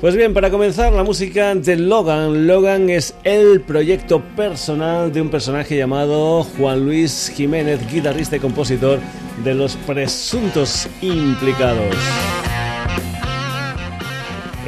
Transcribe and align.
Pues 0.00 0.14
bien, 0.14 0.32
para 0.32 0.48
comenzar, 0.48 0.92
la 0.92 1.02
música 1.02 1.56
de 1.56 1.74
Logan. 1.74 2.46
Logan 2.46 2.88
es 2.88 3.16
el 3.24 3.60
proyecto 3.60 4.20
personal 4.36 5.12
de 5.12 5.20
un 5.20 5.28
personaje 5.28 5.76
llamado 5.76 6.44
Juan 6.44 6.84
Luis 6.84 7.32
Jiménez, 7.34 7.80
guitarrista 7.92 8.36
y 8.36 8.38
compositor 8.38 9.00
de 9.42 9.54
los 9.54 9.74
presuntos 9.74 10.88
implicados. 11.00 11.96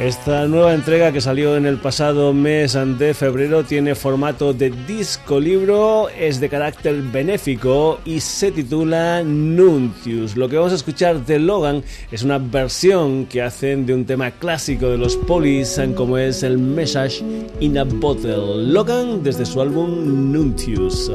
Esta 0.01 0.47
nueva 0.47 0.73
entrega 0.73 1.11
que 1.11 1.21
salió 1.21 1.55
en 1.55 1.67
el 1.67 1.77
pasado 1.77 2.33
mes 2.33 2.75
de 2.97 3.13
febrero 3.13 3.63
tiene 3.63 3.93
formato 3.93 4.51
de 4.51 4.71
disco 4.71 5.39
libro, 5.39 6.09
es 6.09 6.39
de 6.39 6.49
carácter 6.49 7.03
benéfico 7.03 7.99
y 8.03 8.19
se 8.19 8.51
titula 8.51 9.21
Nuntius. 9.23 10.35
Lo 10.35 10.49
que 10.49 10.55
vamos 10.55 10.71
a 10.71 10.77
escuchar 10.77 11.23
de 11.23 11.37
Logan 11.37 11.83
es 12.11 12.23
una 12.23 12.39
versión 12.39 13.27
que 13.27 13.43
hacen 13.43 13.85
de 13.85 13.93
un 13.93 14.05
tema 14.05 14.31
clásico 14.31 14.87
de 14.87 14.97
los 14.97 15.15
Polis, 15.15 15.79
como 15.95 16.17
es 16.17 16.41
el 16.41 16.57
Message 16.57 17.23
in 17.59 17.77
a 17.77 17.83
Bottle. 17.83 18.71
Logan 18.73 19.21
desde 19.21 19.45
su 19.45 19.61
álbum 19.61 20.31
Nuntius. 20.31 21.11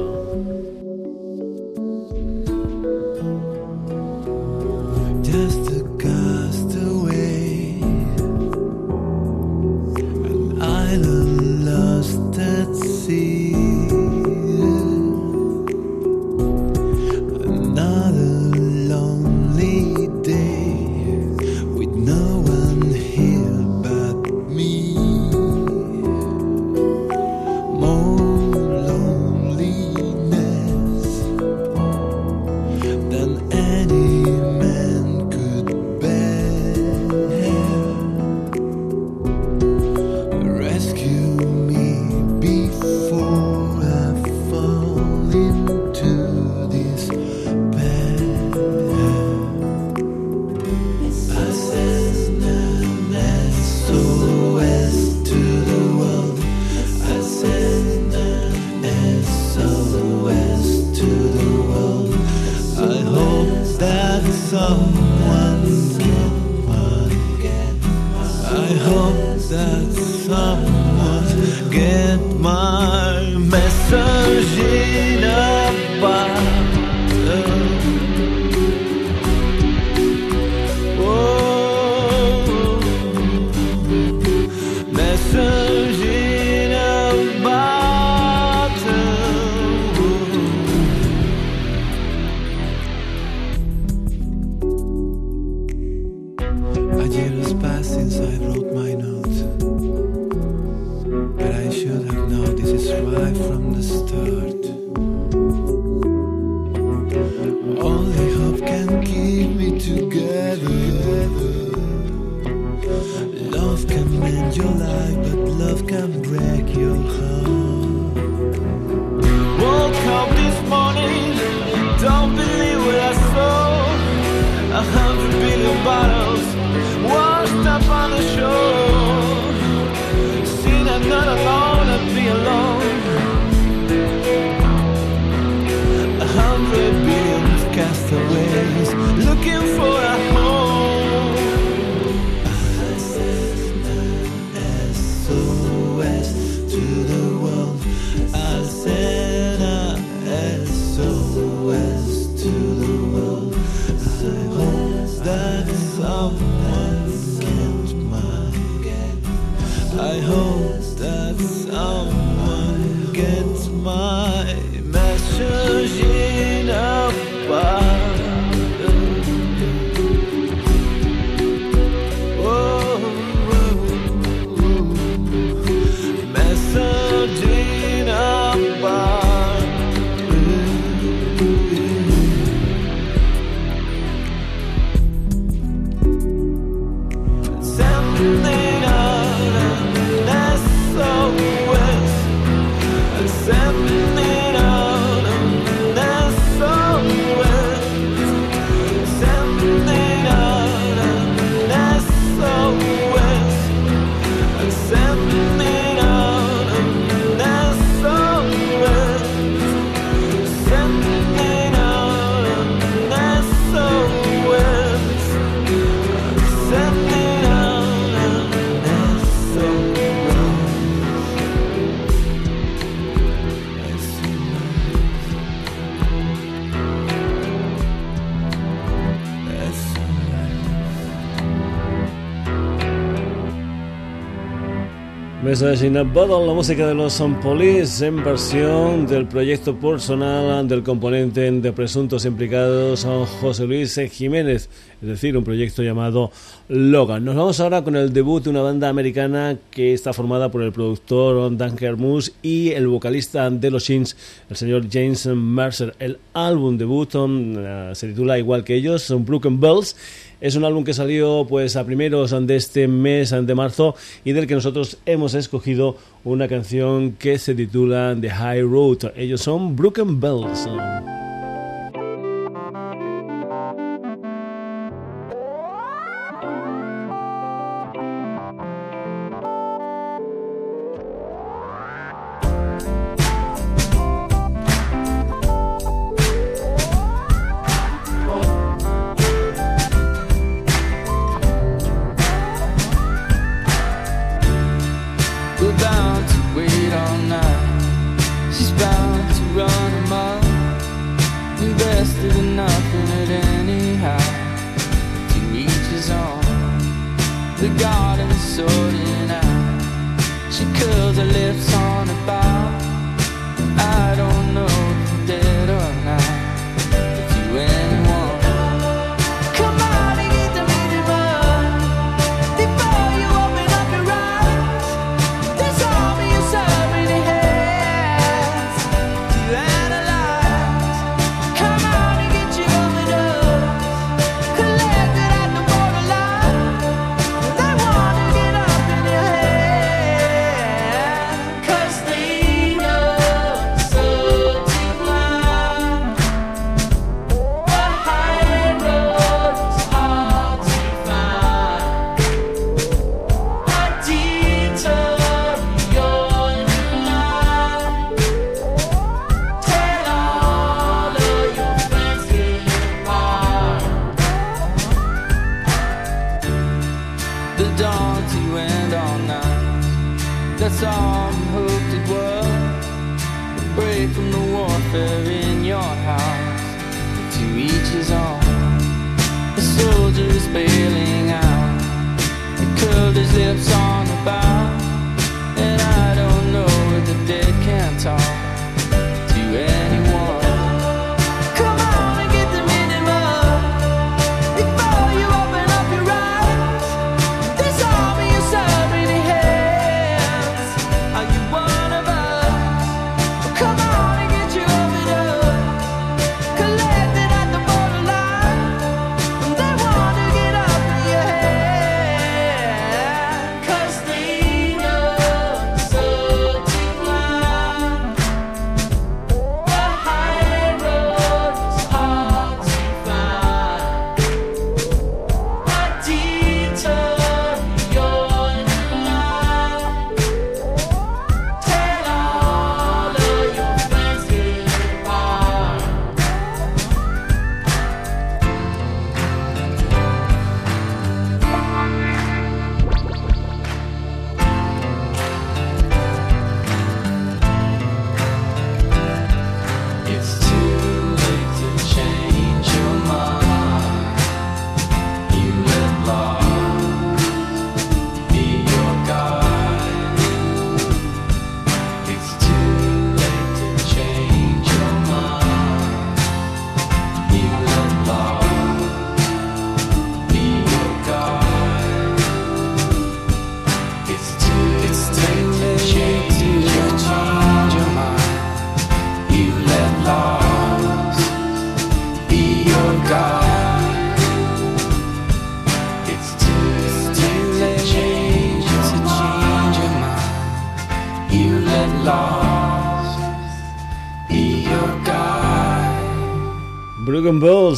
Nuncius. 235.47 235.57
Message 235.60 235.87
in 235.87 235.97
a 235.97 236.03
Bottle, 236.03 236.45
la 236.45 236.54
música 236.54 236.89
de 236.89 236.95
los 236.95 237.13
Son 237.13 237.39
Police 237.41 238.04
en 238.04 238.22
versión 238.25 239.07
del 239.07 239.27
proyecto 239.27 239.77
personal 239.77 240.66
del 240.66 240.83
componente 240.83 241.51
de 241.51 241.72
presuntos 241.72 242.25
implicados 242.25 243.07
José 243.41 243.65
Luis 243.65 243.97
Jiménez, 244.10 244.69
es 245.01 245.09
decir, 245.09 245.37
un 245.37 245.45
proyecto 245.45 245.83
llamado 245.83 246.33
Logan. 246.69 247.25
Nos 247.25 247.37
vamos 247.37 247.60
ahora 247.60 247.84
con 247.84 247.95
el 247.95 248.13
debut 248.13 248.43
de 248.43 248.51
una 248.51 248.63
banda 248.63 248.89
americana 248.89 249.57
que 249.71 249.95
está 249.95 250.13
formada 250.13 250.51
por 250.51 250.63
el 250.63 250.72
productor 250.72 251.57
Dan 251.57 251.77
Kermus 251.77 252.33
y 252.43 252.71
el 252.71 252.89
vocalista 252.89 253.48
de 253.48 253.71
los 253.71 253.84
Shins, 253.84 254.16
el 254.51 254.57
señor 254.57 254.87
James 254.91 255.27
Mercer. 255.27 255.95
El 256.00 256.19
álbum 256.35 256.76
debut 256.76 257.11
eh, 257.14 257.90
se 257.95 258.09
titula 258.09 258.37
igual 258.38 258.64
que 258.64 258.75
ellos, 258.75 259.02
son 259.02 259.25
Broken 259.25 259.61
Bells 259.61 259.95
es 260.40 260.54
un 260.54 260.64
álbum 260.64 260.85
que 260.85 260.92
salió 260.92 261.47
pues 261.49 261.76
a 261.76 261.85
primeros 261.85 262.35
de 262.47 262.56
este 262.56 262.88
mes 262.88 263.30
de 263.30 263.54
marzo 263.54 263.94
y 264.25 264.33
del 264.33 264.47
que 264.47 264.54
nosotros 264.54 264.99
hemos 265.06 265.35
escogido 265.35 265.97
una 266.25 266.49
canción 266.49 267.12
que 267.12 267.38
se 267.38 267.54
titula 267.54 268.16
The 268.21 268.30
High 268.30 268.62
Road. 268.62 269.12
Ellos 269.16 269.40
son 269.40 269.76
Broken 269.76 270.21
Bells. 270.21 270.68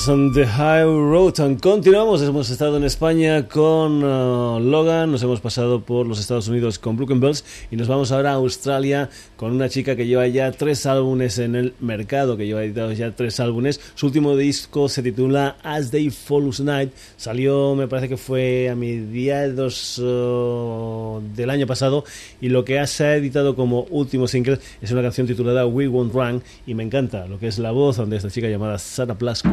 On 0.06 0.32
the 0.32 0.46
High 0.46 0.84
Road. 0.84 1.34
Continuamos, 1.60 2.22
hemos 2.22 2.50
estado 2.50 2.76
en 2.76 2.84
España 2.84 3.48
con 3.48 4.04
uh, 4.04 4.60
Logan, 4.60 5.10
nos 5.10 5.22
hemos 5.22 5.40
pasado 5.40 5.80
por 5.80 6.06
los 6.06 6.20
Estados 6.20 6.46
Unidos 6.46 6.78
con 6.78 6.96
Broken 6.96 7.18
Bells 7.18 7.44
y 7.70 7.76
nos 7.76 7.88
vamos 7.88 8.12
ahora 8.12 8.32
a 8.32 8.34
Australia 8.34 9.08
con 9.36 9.50
una 9.50 9.68
chica 9.68 9.96
que 9.96 10.06
lleva 10.06 10.28
ya 10.28 10.52
tres 10.52 10.86
álbumes 10.86 11.38
en 11.38 11.56
el 11.56 11.74
mercado, 11.80 12.36
que 12.36 12.46
lleva 12.46 12.62
editados 12.62 12.96
ya 12.96 13.10
tres 13.16 13.40
álbumes. 13.40 13.80
Su 13.94 14.06
último 14.06 14.36
disco 14.36 14.88
se 14.88 15.02
titula 15.02 15.56
As 15.62 15.90
They 15.90 16.10
Follows 16.10 16.60
Night, 16.60 16.92
salió 17.16 17.74
me 17.74 17.88
parece 17.88 18.08
que 18.08 18.16
fue 18.16 18.68
a 18.68 18.76
mediados 18.76 19.98
uh, 19.98 21.20
del 21.34 21.50
año 21.50 21.66
pasado 21.66 22.04
y 22.40 22.50
lo 22.50 22.64
que 22.64 22.86
se 22.86 23.04
ha 23.04 23.16
editado 23.16 23.56
como 23.56 23.82
último 23.90 24.28
single 24.28 24.58
es 24.80 24.92
una 24.92 25.02
canción 25.02 25.26
titulada 25.26 25.66
We 25.66 25.88
Won't 25.88 26.12
Run 26.12 26.42
y 26.66 26.74
me 26.74 26.84
encanta 26.84 27.26
lo 27.26 27.38
que 27.38 27.48
es 27.48 27.58
la 27.58 27.72
voz 27.72 27.96
de 28.08 28.16
esta 28.16 28.30
chica 28.30 28.48
llamada 28.48 28.78
Sara 28.78 29.16
Plasco. 29.16 29.48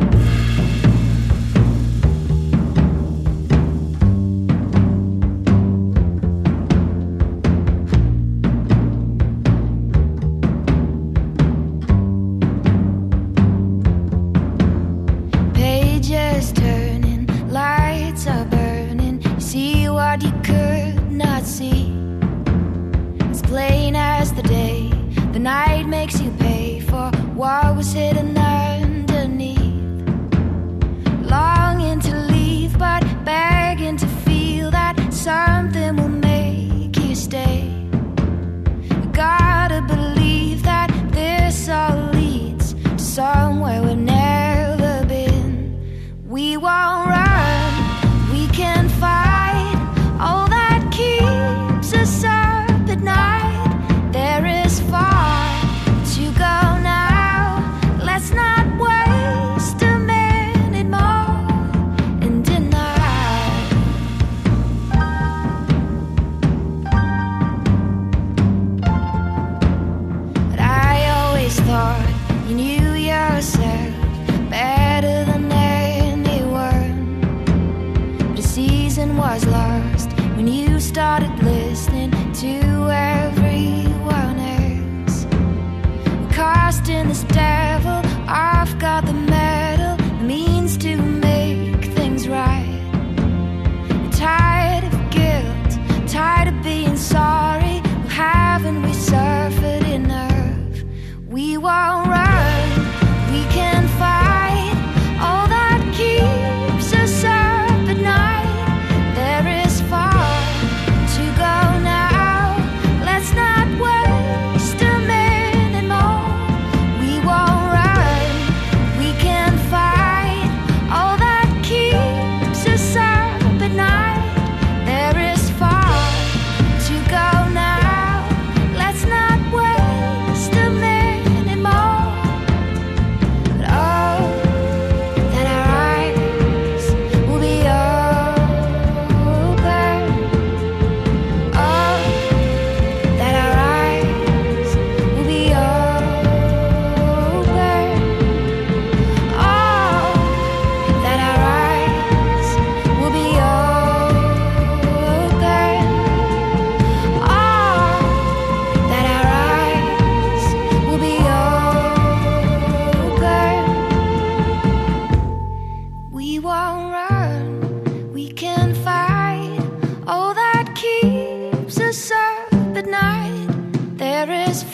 Thank 0.55 0.83
you. 0.83 0.84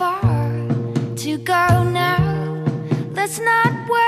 Far 0.01 0.50
to 1.15 1.38
go 1.38 1.84
now. 1.84 2.65
Let's 3.13 3.39
not 3.39 3.72
waste 3.88 4.00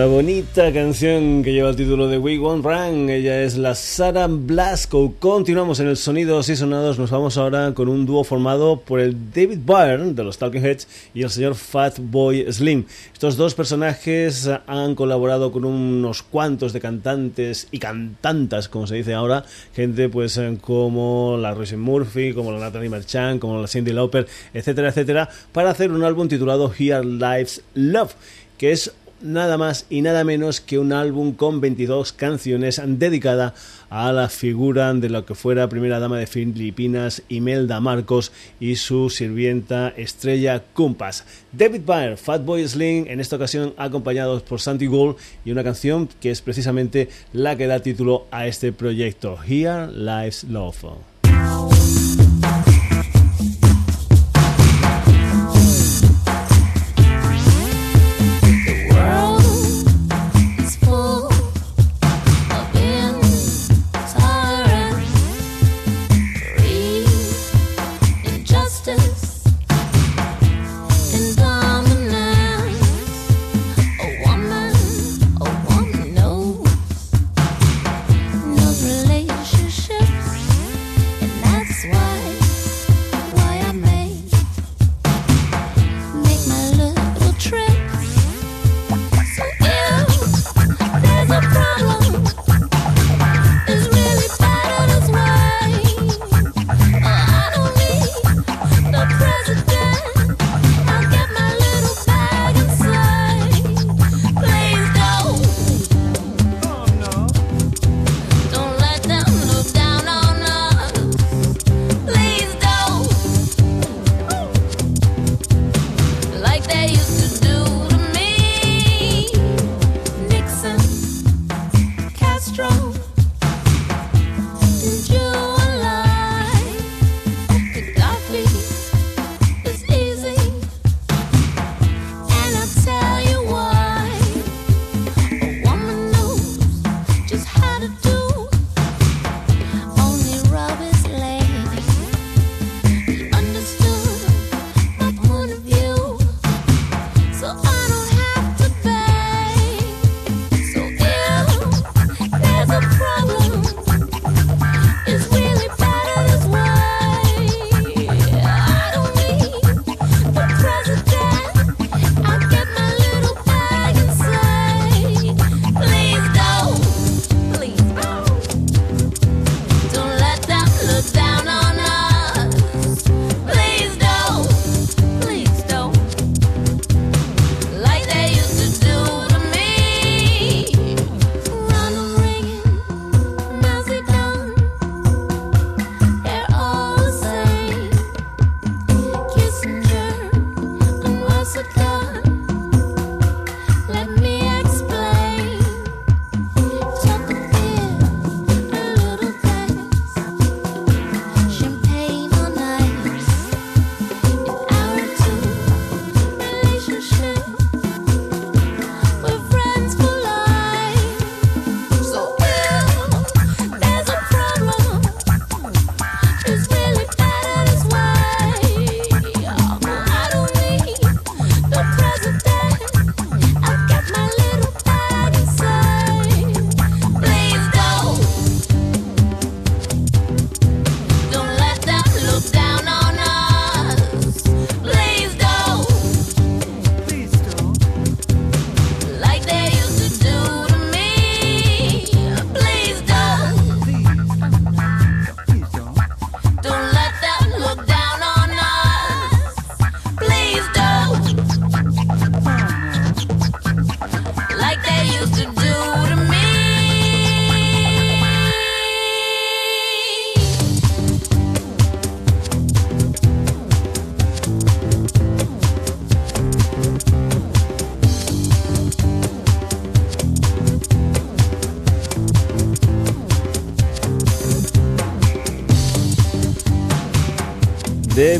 Una 0.00 0.08
bonita 0.08 0.72
canción 0.72 1.42
que 1.42 1.52
lleva 1.52 1.68
el 1.68 1.76
título 1.76 2.08
de 2.08 2.16
We 2.16 2.38
Won't 2.38 2.64
Run. 2.64 3.10
Ella 3.10 3.42
es 3.42 3.58
la 3.58 3.74
Sarah 3.74 4.28
Blasco. 4.28 5.12
Continuamos 5.18 5.78
en 5.78 5.88
el 5.88 5.98
Sonidos 5.98 6.48
y 6.48 6.56
Sonados. 6.56 6.98
Nos 6.98 7.10
vamos 7.10 7.36
ahora 7.36 7.74
con 7.74 7.90
un 7.90 8.06
dúo 8.06 8.24
formado 8.24 8.80
por 8.80 8.98
el 8.98 9.30
David 9.30 9.58
Byrne 9.62 10.14
de 10.14 10.24
los 10.24 10.38
Talking 10.38 10.64
Heads 10.64 10.88
y 11.12 11.22
el 11.22 11.28
señor 11.28 11.54
Fatboy 11.54 12.50
Slim. 12.50 12.86
Estos 13.12 13.36
dos 13.36 13.54
personajes 13.54 14.48
han 14.66 14.94
colaborado 14.94 15.52
con 15.52 15.66
unos 15.66 16.22
cuantos 16.22 16.72
de 16.72 16.80
cantantes 16.80 17.68
y 17.70 17.78
cantantas, 17.78 18.70
como 18.70 18.86
se 18.86 18.94
dice 18.94 19.12
ahora. 19.12 19.44
Gente 19.74 20.08
pues 20.08 20.38
eh, 20.38 20.56
como 20.62 21.36
la 21.38 21.52
Roisin 21.52 21.78
Murphy, 21.78 22.32
como 22.32 22.52
la 22.52 22.58
Natalie 22.58 22.88
Merchant, 22.88 23.38
como 23.38 23.60
la 23.60 23.68
Cindy 23.68 23.92
Lauper, 23.92 24.26
etcétera, 24.54 24.88
etcétera, 24.88 25.28
para 25.52 25.68
hacer 25.68 25.92
un 25.92 26.04
álbum 26.04 26.26
titulado 26.26 26.72
Here 26.72 27.04
Lives 27.04 27.60
Love, 27.74 28.14
que 28.56 28.72
es 28.72 28.92
nada 29.22 29.58
más 29.58 29.86
y 29.90 30.02
nada 30.02 30.24
menos 30.24 30.60
que 30.60 30.78
un 30.78 30.92
álbum 30.92 31.32
con 31.32 31.60
22 31.60 32.12
canciones 32.12 32.80
dedicada 32.84 33.54
a 33.88 34.12
la 34.12 34.28
figura 34.28 34.92
de 34.94 35.08
lo 35.08 35.24
que 35.24 35.34
fuera 35.34 35.68
primera 35.68 35.98
dama 35.98 36.18
de 36.18 36.26
Filipinas, 36.26 37.22
Imelda 37.28 37.80
Marcos 37.80 38.32
y 38.58 38.76
su 38.76 39.10
sirvienta 39.10 39.88
Estrella 39.96 40.62
Kumpas. 40.72 41.24
David 41.52 41.82
Byrne, 41.86 42.16
Fatboy 42.16 42.66
Slim, 42.66 43.06
en 43.08 43.20
esta 43.20 43.36
ocasión 43.36 43.74
acompañados 43.76 44.42
por 44.42 44.60
Santi 44.60 44.86
Gold 44.86 45.16
y 45.44 45.50
una 45.50 45.64
canción 45.64 46.08
que 46.20 46.30
es 46.30 46.40
precisamente 46.40 47.08
la 47.32 47.56
que 47.56 47.66
da 47.66 47.80
título 47.80 48.26
a 48.30 48.46
este 48.46 48.72
proyecto, 48.72 49.38
Here 49.46 49.88
Lives 49.92 50.44
Love. 50.44 51.19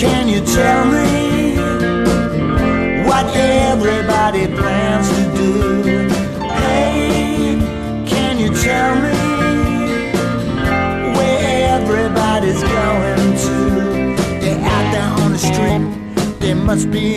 can 0.00 0.28
you 0.28 0.40
tell 0.40 0.84
me 0.86 1.54
what 3.06 3.26
everybody 3.36 4.46
plans 4.46 4.89
where 11.16 11.76
everybody's 11.76 12.62
going 12.62 13.36
to. 13.44 13.54
They're 14.40 14.58
out 14.58 14.86
there 14.92 15.10
on 15.24 15.32
the 15.32 15.38
street, 15.38 15.82
they 16.40 16.54
must 16.54 16.90
be. 16.90 17.16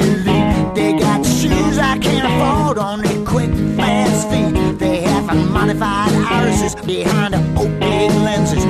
They 0.73 0.97
got 0.97 1.26
shoes 1.26 1.78
I 1.78 1.97
can't 1.99 2.26
afford 2.28 2.78
on 2.78 3.02
their 3.02 3.26
quick, 3.26 3.52
fast 3.78 4.30
feet. 4.30 4.80
They 4.80 5.02
have 5.02 5.26
modified 5.52 6.12
irises 6.13 6.76
behind 6.76 7.36
opaque 7.36 8.15
lenses. 8.28 8.65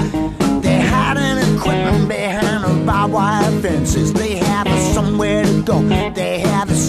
They're 0.61 0.87
hiding 0.87 1.37
equipment 1.55 2.07
behind 2.09 2.63
the 2.63 2.85
barbed 2.85 3.13
wire 3.13 3.61
fences. 3.61 4.13
They 4.13 4.32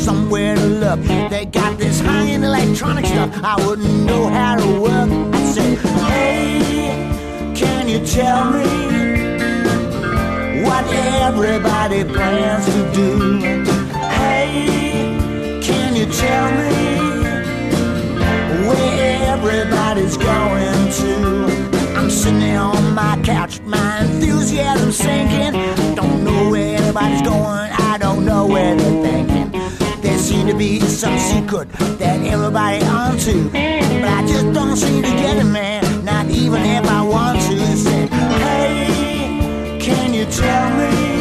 somewhere 0.04 0.54
to 0.54 0.66
look. 0.66 1.00
They 1.30 1.46
got 1.46 1.78
this 1.78 1.98
high-end 2.00 2.44
electronic 2.44 3.06
stuff 3.06 3.30
I 3.42 3.56
wouldn't 3.66 4.04
know 4.04 4.28
how 4.28 4.56
to 4.56 4.80
work 4.80 5.10
I 5.34 5.42
say, 5.54 5.76
Hey, 6.10 7.54
can 7.56 7.88
you 7.88 8.04
tell 8.04 8.44
me 8.52 8.68
what 10.62 10.84
everybody 11.26 12.04
plans 12.04 12.66
to 12.66 12.80
do? 12.92 13.38
Hey, 14.20 15.60
can 15.62 15.96
you 15.96 16.06
tell 16.06 16.46
me 16.60 16.74
where 18.68 19.32
everybody's 19.34 20.18
going 20.18 20.84
to? 21.00 21.96
I'm 21.96 22.10
sitting 22.10 22.40
there 22.40 22.60
on 22.60 22.94
my 22.94 23.18
couch, 23.24 23.60
my 23.60 24.00
enthusiasm 24.04 24.92
sinking. 24.92 25.54
Don't 25.94 26.24
know 26.24 26.50
where 26.50 26.76
anybody's 26.76 27.22
going, 27.22 27.70
I 27.90 27.96
don't 27.98 28.26
know 28.26 28.46
where 28.46 28.76
they're 28.76 29.13
seems 30.24 30.50
to 30.50 30.56
be 30.56 30.80
some 30.80 31.18
secret 31.18 31.68
that 31.98 32.18
everybody 32.26 32.82
onto 32.86 33.50
but 33.50 34.08
I 34.08 34.26
just 34.26 34.52
don't 34.54 34.74
seem 34.74 35.02
to 35.02 35.10
get 35.10 35.36
it, 35.36 35.44
man. 35.44 36.04
Not 36.04 36.30
even 36.30 36.62
if 36.62 36.86
I 36.88 37.02
want 37.02 37.40
to. 37.42 37.76
Say, 37.76 38.06
hey, 38.06 39.78
can 39.80 40.14
you 40.14 40.24
tell 40.24 40.70
me 40.78 41.13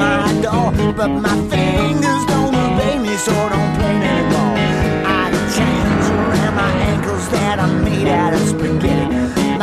my 0.00 0.32
door. 0.40 0.72
But 0.96 1.10
my 1.26 1.36
fingers 1.52 2.22
don't 2.32 2.54
obey 2.66 2.98
me, 2.98 3.14
so 3.26 3.32
don't 3.54 3.72
play 3.78 3.96
anymore. 4.12 4.56
I 5.18 5.22
got 5.32 5.46
chains 5.56 6.06
around 6.16 6.54
my 6.64 6.72
ankles 6.92 7.24
that 7.34 7.56
are 7.64 7.74
made 7.88 8.08
out 8.08 8.32
of 8.34 8.42
spaghetti. 8.52 9.06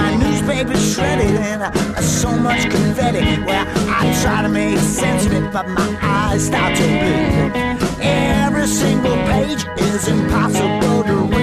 My 0.01 0.15
newspaper's 0.15 0.83
shredded 0.93 1.35
and 1.51 1.63
uh, 1.63 2.01
so 2.01 2.29
much 2.47 2.61
confetti. 2.69 3.23
Well, 3.47 3.65
I 3.99 4.03
try 4.21 4.41
to 4.43 4.49
make 4.49 4.77
sense 4.79 5.25
of 5.25 5.33
it, 5.33 5.51
but 5.51 5.67
my 5.67 5.89
eyes 6.01 6.45
start 6.45 6.75
to 6.77 6.85
bleed. 7.01 7.51
Every 7.99 8.67
single 8.67 9.17
page 9.31 9.65
is 9.89 10.07
impossible 10.07 11.03
to 11.09 11.15
read. 11.31 11.36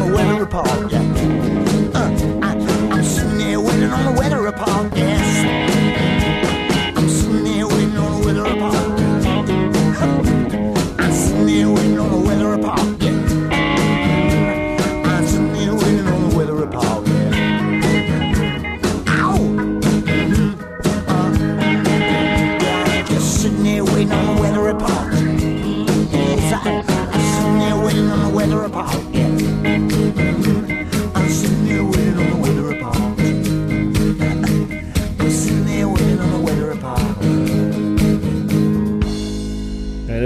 On 0.00 0.08
the 0.08 0.14
weather 0.14 0.34
report. 0.40 0.92
Yeah, 0.92 1.00
uh, 1.94 2.40
I, 2.42 2.94
I'm 2.94 3.04
sitting 3.04 3.38
there 3.38 3.60
waiting 3.60 3.90
on 3.90 4.14
the 4.14 4.18
weather 4.18 4.40
report. 4.40 4.96
Yes. 4.96 5.19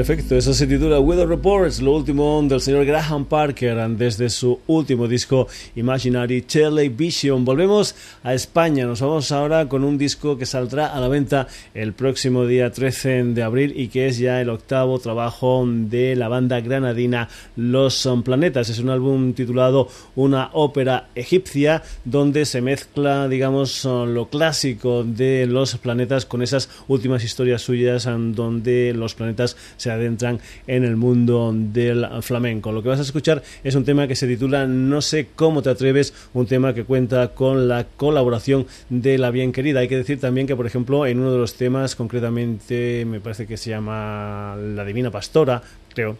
Perfecto, 0.06 0.36
eso 0.36 0.52
se 0.52 0.66
titula 0.66 1.00
Weather 1.00 1.26
Reports, 1.26 1.80
lo 1.80 1.96
último 1.96 2.42
del 2.46 2.60
señor 2.60 2.84
Graham 2.84 3.24
Parker 3.24 3.88
desde 3.88 4.28
su 4.28 4.60
último 4.66 5.08
disco 5.08 5.48
Imaginary 5.76 6.42
Television. 6.42 7.42
Volvemos 7.42 7.94
a 8.22 8.34
España, 8.34 8.84
nos 8.84 9.00
vamos 9.00 9.32
ahora 9.32 9.66
con 9.66 9.82
un 9.82 9.96
disco 9.96 10.36
que 10.36 10.44
saldrá 10.44 10.88
a 10.88 11.00
la 11.00 11.08
venta 11.08 11.48
el 11.72 11.94
próximo 11.94 12.44
día 12.44 12.70
13 12.70 13.24
de 13.32 13.42
abril 13.42 13.72
y 13.74 13.88
que 13.88 14.08
es 14.08 14.18
ya 14.18 14.42
el 14.42 14.50
octavo 14.50 14.98
trabajo 14.98 15.64
de 15.66 16.14
la 16.16 16.28
banda 16.28 16.60
granadina 16.60 17.30
Los 17.56 18.06
Planetas. 18.22 18.68
Es 18.68 18.80
un 18.80 18.90
álbum 18.90 19.32
titulado 19.32 19.88
Una 20.16 20.50
ópera 20.52 21.08
egipcia 21.14 21.82
donde 22.04 22.44
se 22.44 22.60
mezcla, 22.60 23.26
digamos, 23.26 23.86
lo 23.86 24.28
clásico 24.28 25.02
de 25.02 25.46
los 25.46 25.78
planetas 25.78 26.26
con 26.26 26.42
esas 26.42 26.68
últimas 26.88 27.24
historias 27.24 27.62
suyas 27.62 28.04
donde 28.04 28.92
los 28.94 29.14
planetas 29.14 29.56
se 29.78 29.93
adentran 29.94 30.40
en 30.66 30.84
el 30.84 30.96
mundo 30.96 31.52
del 31.54 32.06
flamenco. 32.22 32.72
Lo 32.72 32.82
que 32.82 32.88
vas 32.88 32.98
a 32.98 33.02
escuchar 33.02 33.42
es 33.62 33.74
un 33.74 33.84
tema 33.84 34.06
que 34.06 34.16
se 34.16 34.26
titula 34.26 34.66
No 34.66 35.00
sé 35.00 35.28
cómo 35.34 35.62
te 35.62 35.70
atreves, 35.70 36.14
un 36.34 36.46
tema 36.46 36.74
que 36.74 36.84
cuenta 36.84 37.28
con 37.28 37.68
la 37.68 37.84
colaboración 37.84 38.66
de 38.88 39.18
la 39.18 39.30
bien 39.30 39.52
querida. 39.52 39.80
Hay 39.80 39.88
que 39.88 39.96
decir 39.96 40.20
también 40.20 40.46
que, 40.46 40.56
por 40.56 40.66
ejemplo, 40.66 41.06
en 41.06 41.18
uno 41.18 41.32
de 41.32 41.38
los 41.38 41.54
temas, 41.54 41.96
concretamente 41.96 43.04
me 43.06 43.20
parece 43.20 43.46
que 43.46 43.56
se 43.56 43.70
llama 43.70 44.56
La 44.56 44.84
Divina 44.84 45.10
Pastora, 45.10 45.62
creo. 45.94 46.16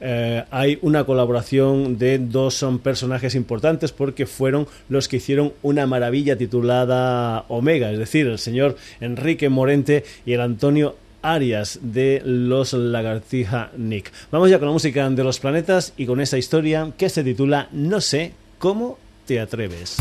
Eh, 0.00 0.44
hay 0.50 0.78
una 0.82 1.04
colaboración 1.04 1.98
de 1.98 2.18
dos 2.18 2.54
son 2.54 2.78
personajes 2.78 3.34
importantes 3.34 3.92
porque 3.92 4.26
fueron 4.26 4.66
los 4.88 5.08
que 5.08 5.16
hicieron 5.16 5.52
una 5.62 5.86
maravilla 5.86 6.36
titulada 6.36 7.44
Omega, 7.48 7.90
es 7.90 7.98
decir, 7.98 8.26
el 8.26 8.38
señor 8.38 8.76
Enrique 9.00 9.48
Morente 9.48 10.04
y 10.24 10.32
el 10.32 10.40
Antonio 10.40 10.96
Arias 11.22 11.78
de 11.82 12.22
los 12.24 12.72
Lagartija 12.72 13.70
Nick. 13.76 14.12
Vamos 14.30 14.50
ya 14.50 14.58
con 14.58 14.68
la 14.68 14.72
música 14.72 15.08
de 15.08 15.24
los 15.24 15.40
planetas 15.40 15.92
y 15.96 16.06
con 16.06 16.20
esa 16.20 16.38
historia 16.38 16.92
que 16.96 17.08
se 17.08 17.24
titula 17.24 17.68
No 17.72 18.00
sé 18.00 18.32
cómo 18.58 18.98
te 19.26 19.40
atreves. 19.40 19.96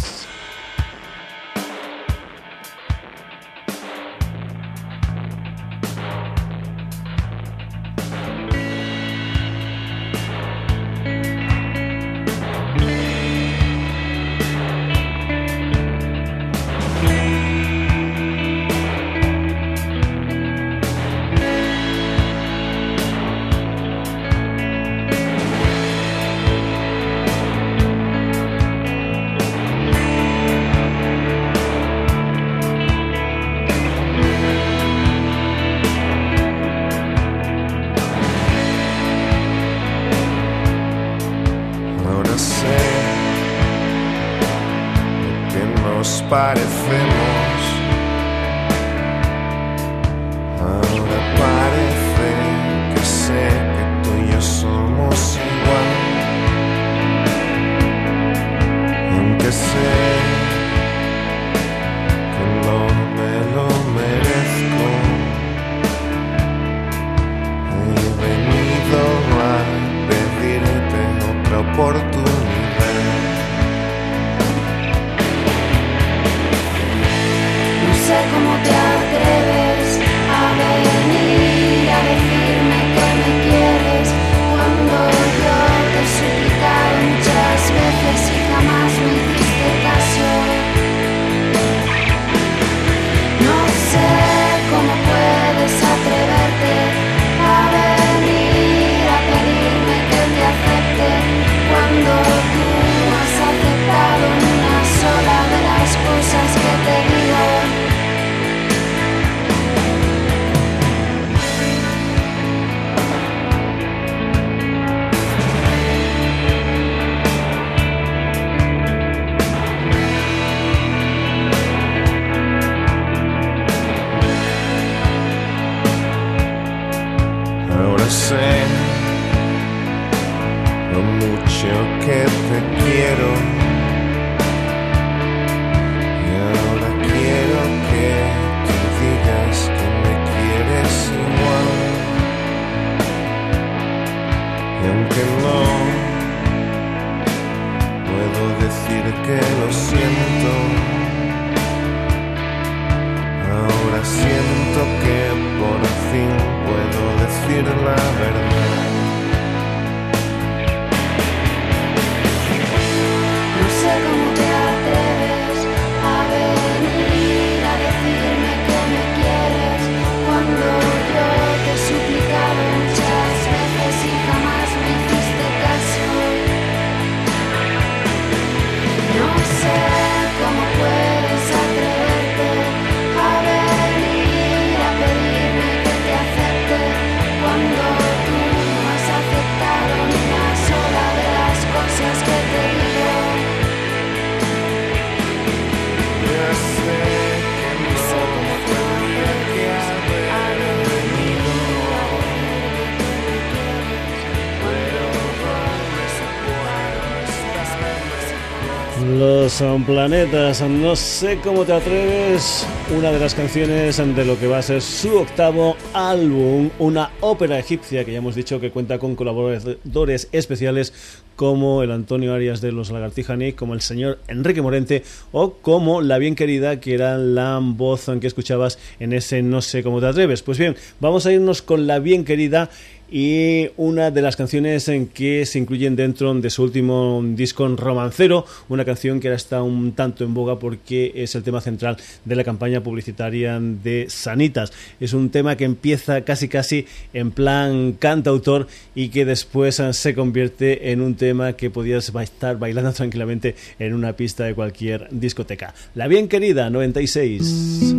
Son 209.58 209.86
planetas, 209.86 210.62
no 210.62 210.96
sé 210.96 211.40
cómo 211.44 211.66
te 211.66 211.74
atreves, 211.74 212.64
una 212.96 213.12
de 213.12 213.18
las 213.18 213.34
canciones 213.34 213.98
de 213.98 214.24
lo 214.24 214.38
que 214.38 214.46
va 214.46 214.60
a 214.60 214.62
ser 214.62 214.84
su 214.84 215.18
octavo 215.18 215.76
álbum, 215.94 216.70
una 216.78 217.10
ópera 217.22 217.58
egipcia 217.58 218.06
que 218.06 218.12
ya 218.12 218.20
hemos 218.20 218.36
dicho 218.36 218.60
que 218.60 218.70
cuenta 218.70 219.00
con 219.00 219.16
colaboradores 219.16 220.30
especiales 220.32 220.94
como 221.36 221.82
el 221.82 221.92
Antonio 221.92 222.34
Arias 222.34 222.62
de 222.62 222.72
los 222.72 222.92
Lagartijani, 222.92 223.54
como 223.54 223.74
el 223.74 223.82
señor 223.82 224.20
Enrique 224.28 224.62
Morente 224.62 225.04
o 225.32 225.54
como 225.54 226.02
la 226.02 226.18
bien 226.18 226.36
querida 226.36 226.80
que 226.80 226.94
era 226.94 227.18
la 227.18 227.60
voz 227.62 228.06
que 228.20 228.28
escuchabas 228.28 228.78
en 229.00 229.14
ese 229.14 229.42
No 229.42 229.62
sé 229.62 229.84
cómo 229.84 230.00
te 230.00 230.08
atreves. 230.08 230.42
Pues 230.42 230.58
bien, 230.58 230.76
vamos 231.00 231.26
a 231.26 231.32
irnos 231.32 231.62
con 231.62 231.88
la 231.88 232.00
bien 232.00 232.26
querida 232.26 232.70
y 233.10 233.70
una 233.78 234.12
de 234.12 234.22
las 234.22 234.36
canciones 234.36 234.88
en 234.90 235.08
que 235.08 235.46
se 235.46 235.60
incluyen 235.60 235.96
dentro 235.96 236.34
de 236.34 236.50
su 236.50 236.64
último 236.64 237.22
disco 237.24 237.68
romancero, 237.68 238.46
una 238.70 238.86
canción 238.86 239.20
que 239.20 239.28
ahora 239.28 239.38
está 239.38 239.64
un 239.64 239.94
tanto 239.94 240.24
en 240.24 240.34
boga 240.34 240.60
porque 240.60 241.12
es 241.16 241.36
el 241.36 241.44
tema 241.44 241.62
central 241.62 241.98
de 242.26 242.36
la 242.36 242.44
campaña 242.44 242.82
publicitaria 242.82 243.60
de 243.60 244.08
Sanitas. 244.10 244.74
Es 245.00 245.14
un 245.14 245.30
tema 245.30 245.56
que 245.56 245.66
empieza 245.66 246.22
casi 246.22 246.48
casi 246.48 246.86
en 247.14 247.32
plan 247.32 247.94
cantautor 247.94 248.68
y 248.96 249.10
que 249.10 249.26
después 249.26 249.82
se 249.92 250.14
convierte 250.14 250.92
en 250.92 251.02
un 251.02 251.16
tema 251.16 251.54
que 251.54 251.70
podías 251.70 252.10
estar 252.10 252.58
bailando 252.58 252.92
tranquilamente 252.92 253.56
en 253.80 253.94
una 253.94 254.14
pista 254.14 254.46
de 254.46 254.54
cualquier 254.54 255.08
discoteca. 255.12 255.74
La 255.96 256.08
bien 256.08 256.28
querida 256.28 256.70
96. 256.70 257.96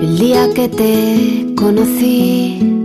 El 0.00 0.18
día 0.18 0.48
que 0.54 0.68
te 0.68 1.54
conocí 1.56 2.77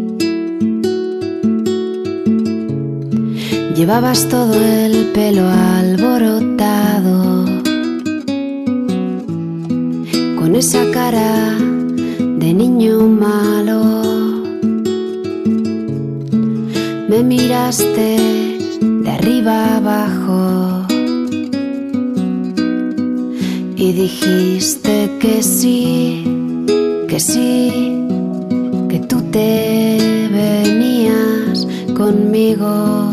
Llevabas 3.76 4.30
todo 4.30 4.54
el 4.54 5.08
pelo 5.14 5.50
alborotado, 5.50 7.44
con 10.38 10.56
esa 10.56 10.92
cara 10.92 11.58
de 12.38 12.54
niño 12.54 13.08
malo. 13.08 13.84
Me 17.10 17.24
miraste 17.24 18.18
de 18.80 19.10
arriba 19.10 19.78
abajo 19.78 20.86
y 23.76 23.92
dijiste 23.92 25.10
que 25.20 25.42
sí, 25.42 26.24
que 27.08 27.20
sí, 27.20 28.06
que 28.88 29.00
tú 29.00 29.20
te 29.32 30.30
venías 30.32 31.68
conmigo. 31.98 33.13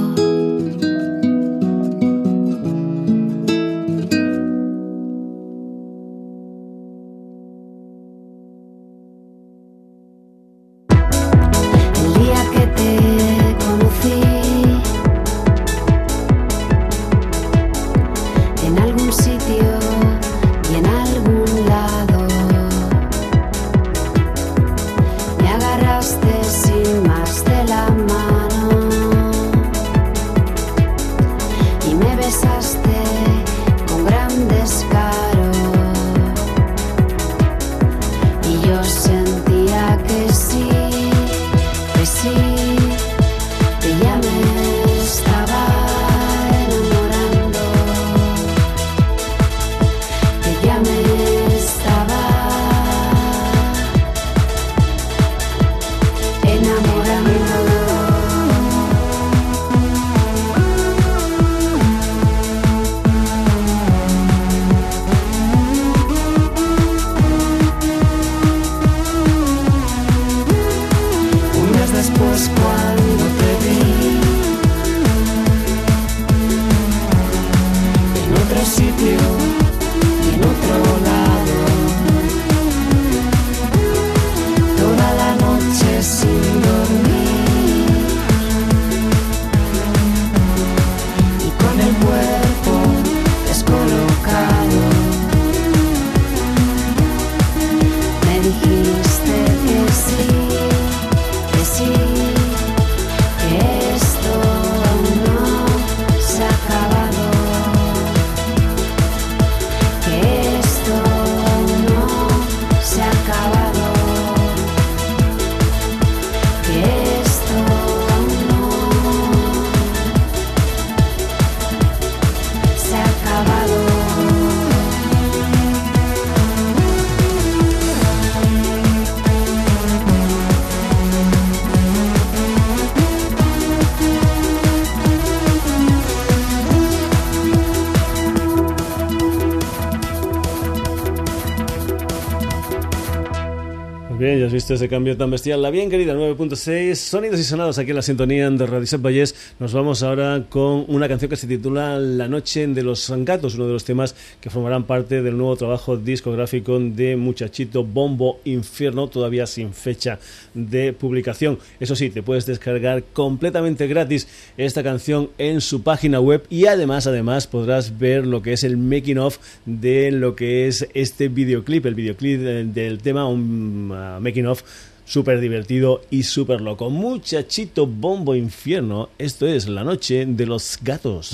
Ese 144.52 144.88
cambio 144.88 145.16
tan 145.16 145.30
bestial. 145.30 145.62
La 145.62 145.70
bien 145.70 145.88
querida 145.88 146.12
9.6, 146.12 146.96
sonidos 146.96 147.38
y 147.38 147.44
sonados 147.44 147.78
aquí 147.78 147.90
en 147.90 147.96
la 147.96 148.02
sintonía 148.02 148.50
de 148.50 148.66
Radio 148.66 148.84
Set 148.84 149.00
Valles. 149.00 149.54
Nos 149.60 149.72
vamos 149.72 150.02
ahora 150.02 150.44
con 150.48 150.84
una 150.88 151.06
canción 151.06 151.30
que 151.30 151.36
se 151.36 151.46
titula 151.46 152.00
La 152.00 152.26
Noche 152.26 152.66
de 152.66 152.82
los 152.82 153.12
Gatos, 153.18 153.54
uno 153.54 153.66
de 153.66 153.74
los 153.74 153.84
temas 153.84 154.16
que 154.40 154.50
formarán 154.50 154.84
parte 154.84 155.22
del 155.22 155.36
nuevo 155.36 155.54
trabajo 155.54 155.96
discográfico 155.96 156.80
de 156.80 157.14
Muchachito 157.16 157.84
Bombo 157.84 158.40
Infierno, 158.44 159.06
todavía 159.06 159.46
sin 159.46 159.72
fecha 159.72 160.18
de 160.52 160.92
publicación. 160.92 161.58
Eso 161.78 161.94
sí, 161.94 162.10
te 162.10 162.24
puedes 162.24 162.44
descargar 162.44 163.04
completamente 163.12 163.86
gratis 163.86 164.26
esta 164.56 164.82
canción 164.82 165.30
en 165.38 165.60
su 165.60 165.84
página 165.84 166.18
web 166.18 166.44
y 166.50 166.66
además, 166.66 167.06
además 167.06 167.46
podrás 167.46 167.98
ver 167.98 168.26
lo 168.26 168.42
que 168.42 168.54
es 168.54 168.64
el 168.64 168.76
making 168.76 169.18
of 169.18 169.38
de 169.64 170.10
lo 170.10 170.34
que 170.34 170.66
es 170.66 170.88
este 170.94 171.28
videoclip, 171.28 171.86
el 171.86 171.94
videoclip 171.94 172.40
del 172.40 172.98
tema, 172.98 173.28
un 173.28 173.92
uh, 173.92 174.20
making 174.20 174.39
of 174.46 174.62
súper 175.11 175.40
divertido 175.40 176.03
y 176.11 176.22
súper 176.22 176.61
loco. 176.61 176.88
Muchachito 176.88 177.87
Bombo 177.87 178.37
Infierno, 178.37 179.09
esto 179.18 179.46
es 179.46 179.68
La 179.68 179.83
Noche 179.83 180.24
de 180.24 180.46
los 180.46 180.79
Gatos. 180.81 181.31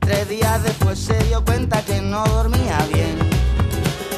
Tres 0.00 0.28
días 0.28 0.64
después 0.64 0.98
se 0.98 1.16
dio 1.24 1.44
cuenta 1.44 1.84
que 1.84 2.00
no 2.00 2.24
dormía 2.24 2.78
bien 2.92 3.16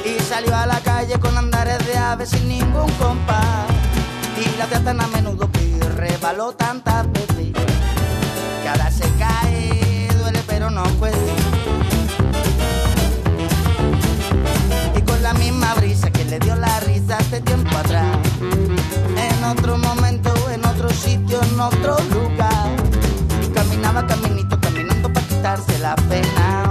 y 0.06 0.20
salió 0.22 0.56
a 0.56 0.66
la 0.66 0.80
calle 0.80 1.18
con 1.20 1.36
andares 1.36 1.86
de 1.86 1.98
aves 1.98 2.30
sin 2.30 2.48
ningún 2.48 2.90
compás 2.92 3.66
y 4.38 4.58
la 4.58 4.66
tan 4.66 5.00
a 5.00 5.06
menudo 5.08 5.50
que 5.52 5.62
rebaló 5.96 6.52
tantas 6.52 7.12
veces 7.12 7.51
duele 10.72 10.80
pero 10.80 10.80
no 10.80 10.82
puede 10.98 11.62
la 15.22 15.34
misma 15.34 15.72
brisa 15.74 16.10
que 16.10 16.24
le 16.24 16.38
dio 16.40 16.56
la 16.56 16.80
risa 16.80 17.16
hace 17.16 17.40
tiempo 17.42 17.76
atrás. 17.76 18.18
En 19.16 19.44
otro 19.44 19.78
momento, 19.78 20.34
en 20.50 20.64
otro 20.66 20.90
sitio, 20.90 21.40
en 21.42 21.60
otro 21.60 21.96
lugar. 22.12 22.70
Y 23.40 23.46
caminaba 23.54 24.04
caminito, 24.04 24.58
caminando 24.60 25.12
para 25.12 25.26
quitarse 25.26 25.78
la 25.78 25.94
pena. 25.94 26.61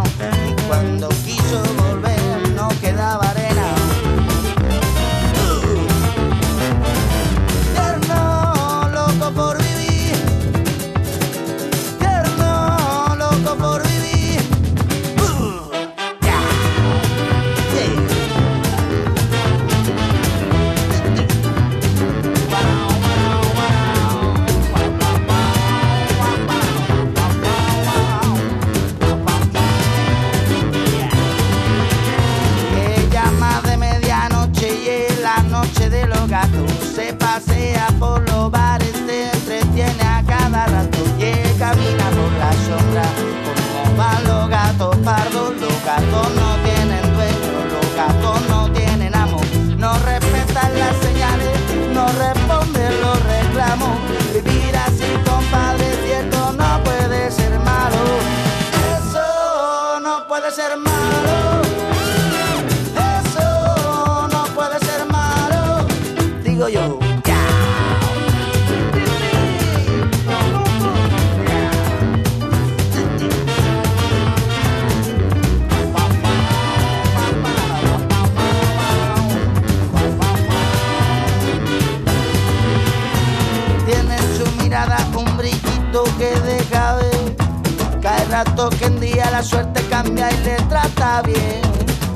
La 89.42 89.48
suerte 89.48 89.82
cambia 89.90 90.32
y 90.32 90.38
le 90.44 90.56
trata 90.70 91.24
bien. 91.24 91.62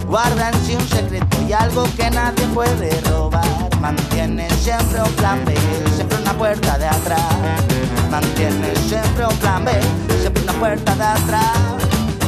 Guarda 0.07 0.49
en 0.49 0.63
sí 0.63 0.75
un 0.75 0.87
secreto 0.87 1.37
y 1.49 1.53
algo 1.53 1.85
que 1.97 2.07
nadie 2.11 2.45
puede 2.53 3.01
robar. 3.09 3.43
Mantiene 3.81 4.47
siempre 4.61 5.01
un 5.01 5.11
plan 5.13 5.43
B, 5.43 5.55
siempre 5.95 6.19
una 6.21 6.33
puerta 6.33 6.77
de 6.77 6.85
atrás. 6.85 7.33
Mantiene 8.11 8.75
siempre 8.87 9.25
un 9.25 9.35
plan 9.37 9.65
B, 9.65 9.71
siempre 10.21 10.43
una 10.43 10.53
puerta 10.53 10.95
de 10.95 11.03
atrás. 11.03 11.57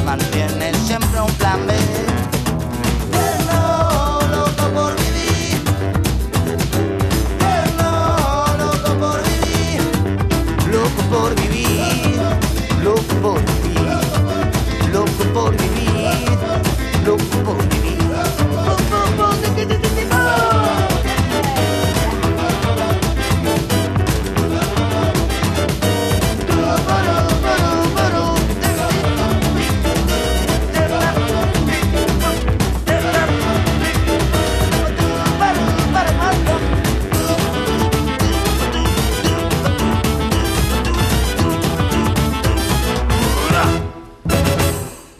Mantiene 0.04 0.74
siempre 0.84 1.20
un 1.20 1.32
plan 1.34 1.64
B. 1.68 1.74
Loco 4.32 4.64
por 4.74 4.92
vivir. 4.96 5.62
Hello, 7.38 8.46
loco 8.58 8.90
por 8.98 9.18
vivir. 9.30 9.80
Loco 10.72 11.02
por 11.12 11.34
vivir. 11.36 12.20
Loco 12.82 13.14
por 13.22 13.40
vivir. 13.40 13.77
Loco 15.18 15.32
por 15.32 15.56
vivir. 15.56 16.38
Por 17.44 17.56
vivir. 17.56 17.77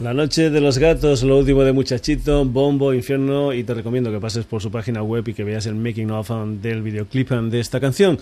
La 0.09 0.15
noche 0.15 0.49
de 0.49 0.59
los 0.59 0.79
gatos, 0.79 1.21
lo 1.21 1.37
último 1.37 1.63
de 1.63 1.71
Muchachito, 1.71 2.43
Bombo, 2.43 2.95
Infierno 2.95 3.53
y 3.53 3.63
te 3.63 3.75
recomiendo 3.75 4.11
que 4.11 4.19
pases 4.19 4.43
por 4.43 4.59
su 4.59 4.71
página 4.71 5.03
web 5.03 5.27
y 5.27 5.35
que 5.35 5.43
veas 5.43 5.67
el 5.67 5.75
making 5.75 6.09
of 6.09 6.31
del 6.63 6.81
videoclip 6.81 7.29
de 7.29 7.59
esta 7.59 7.79
canción. 7.79 8.17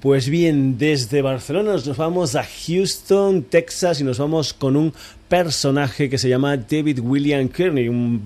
Pues 0.00 0.30
bien, 0.30 0.78
desde 0.78 1.20
Barcelona 1.20 1.72
nos 1.72 1.94
vamos 1.98 2.36
a 2.36 2.42
Houston, 2.42 3.42
Texas 3.42 4.00
y 4.00 4.04
nos 4.04 4.16
vamos 4.16 4.54
con 4.54 4.76
un 4.76 4.94
personaje 5.28 6.08
que 6.08 6.16
se 6.16 6.30
llama 6.30 6.56
David 6.56 7.00
William 7.00 7.50
Kearney, 7.50 7.88
un 7.88 8.22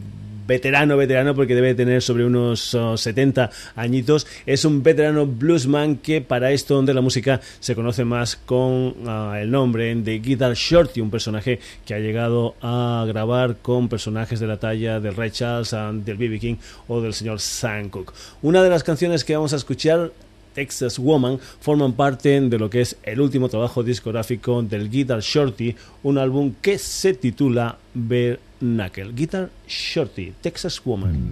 veterano, 0.46 0.96
veterano, 0.96 1.34
porque 1.34 1.54
debe 1.54 1.74
tener 1.74 2.02
sobre 2.02 2.24
unos 2.24 2.74
oh, 2.74 2.96
70 2.96 3.50
añitos. 3.76 4.26
Es 4.46 4.64
un 4.64 4.82
veterano 4.82 5.26
bluesman 5.26 5.96
que 5.96 6.20
para 6.20 6.52
esto 6.52 6.74
donde 6.74 6.94
la 6.94 7.00
música 7.00 7.40
se 7.60 7.74
conoce 7.74 8.04
más 8.04 8.36
con 8.36 8.94
ah, 9.06 9.38
el 9.40 9.50
nombre 9.50 9.94
de 9.94 10.18
Guitar 10.18 10.54
Shorty, 10.54 11.00
un 11.00 11.10
personaje 11.10 11.60
que 11.84 11.94
ha 11.94 11.98
llegado 11.98 12.54
a 12.60 13.04
grabar 13.06 13.56
con 13.56 13.88
personajes 13.88 14.40
de 14.40 14.46
la 14.46 14.58
talla 14.58 15.00
del 15.00 15.16
Ray 15.16 15.30
Charles, 15.30 15.74
del 16.04 16.16
B.B. 16.16 16.38
King 16.38 16.56
o 16.88 17.00
del 17.00 17.14
señor 17.14 17.40
Sam 17.40 17.88
Cooke. 17.88 18.12
Una 18.42 18.62
de 18.62 18.70
las 18.70 18.84
canciones 18.84 19.24
que 19.24 19.34
vamos 19.34 19.52
a 19.52 19.56
escuchar 19.56 20.12
Texas 20.54 20.98
Woman 20.98 21.38
forman 21.60 21.92
parte 21.92 22.40
de 22.40 22.58
lo 22.58 22.70
que 22.70 22.80
es 22.80 22.96
el 23.02 23.20
último 23.20 23.48
trabajo 23.48 23.82
discográfico 23.82 24.62
del 24.62 24.88
Guitar 24.88 25.20
Shorty, 25.20 25.74
un 26.02 26.18
álbum 26.18 26.54
que 26.62 26.78
se 26.78 27.14
titula 27.14 27.78
Bare 27.92 28.40
Knuckle. 28.60 29.12
Guitar 29.12 29.50
Shorty, 29.66 30.32
Texas 30.40 30.80
Woman. 30.84 31.30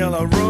yellow 0.00 0.24
rose. 0.24 0.49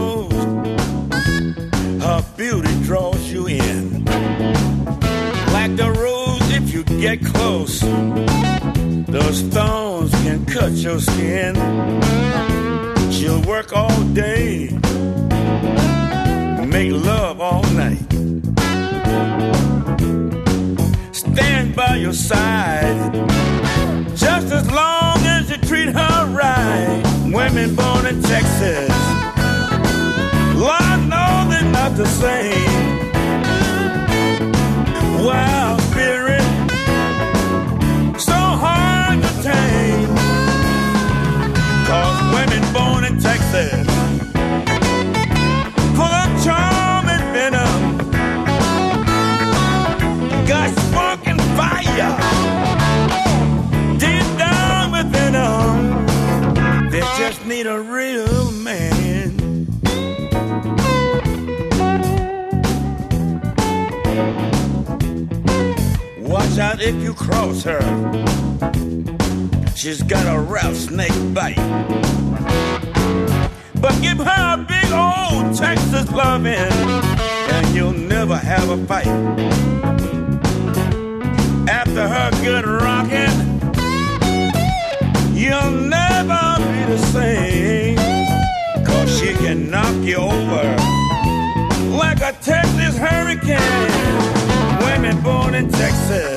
Get 7.01 7.25
close, 7.25 7.81
those 9.09 9.41
thorns 9.55 10.11
can 10.23 10.45
cut 10.45 10.73
your 10.73 11.01
skin. 11.01 11.55
She'll 13.11 13.41
work 13.43 13.73
all 13.73 14.03
day, 14.13 14.69
make 16.67 16.93
love 16.93 17.41
all 17.41 17.63
night. 17.73 18.07
Stand 21.13 21.75
by 21.75 21.97
your 21.97 22.13
side 22.13 23.15
just 24.15 24.53
as 24.53 24.71
long 24.71 25.19
as 25.25 25.51
you 25.51 25.57
treat 25.57 25.89
her 25.89 26.27
right. 26.27 27.03
Women 27.25 27.75
born 27.77 28.05
in 28.05 28.23
Texas, 28.23 28.91
Lord 30.55 31.01
knows 31.09 31.49
they're 31.49 31.73
not 31.73 31.97
the 31.97 32.07
same. 32.07 33.01
Wild 35.25 35.80
Texas, 43.61 43.87
full 45.95 46.15
of 46.23 46.45
charm 46.45 47.09
and 47.09 47.25
venom, 47.35 47.99
got 50.47 50.71
spark 50.79 51.27
and 51.27 51.41
fire 51.59 52.17
deep 53.99 54.39
down 54.39 54.93
within 54.93 55.33
them. 55.35 56.91
They 56.91 57.01
just 57.19 57.45
need 57.45 57.67
a 57.67 57.81
real 57.81 58.51
man. 58.53 59.67
Watch 66.19 66.59
out 66.59 66.81
if 66.81 66.95
you 67.03 67.13
cross 67.13 67.63
her. 67.65 67.83
She's 69.75 70.03
got 70.03 70.27
a 70.35 70.41
rattlesnake 70.41 71.35
bite. 71.35 72.30
But 73.81 73.99
give 74.03 74.19
her 74.19 74.55
a 74.55 74.59
big 74.59 74.93
old 74.93 75.57
Texas 75.57 76.11
loving, 76.13 76.55
and 76.55 77.75
you'll 77.75 77.93
never 77.93 78.37
have 78.37 78.69
a 78.69 78.77
fight. 78.87 79.07
After 81.67 82.07
her 82.07 82.31
good 82.43 82.67
rocking, 82.67 83.37
you'll 85.35 85.71
never 85.71 86.57
be 86.59 86.85
the 86.93 86.99
same. 87.11 87.97
Cause 88.85 89.19
she 89.19 89.33
can 89.33 89.71
knock 89.71 89.95
you 90.05 90.17
over 90.17 90.77
like 91.97 92.21
a 92.21 92.33
Texas 92.43 92.99
hurricane. 92.99 93.61
Women 94.85 95.23
born 95.23 95.55
in 95.55 95.71
Texas, 95.71 96.37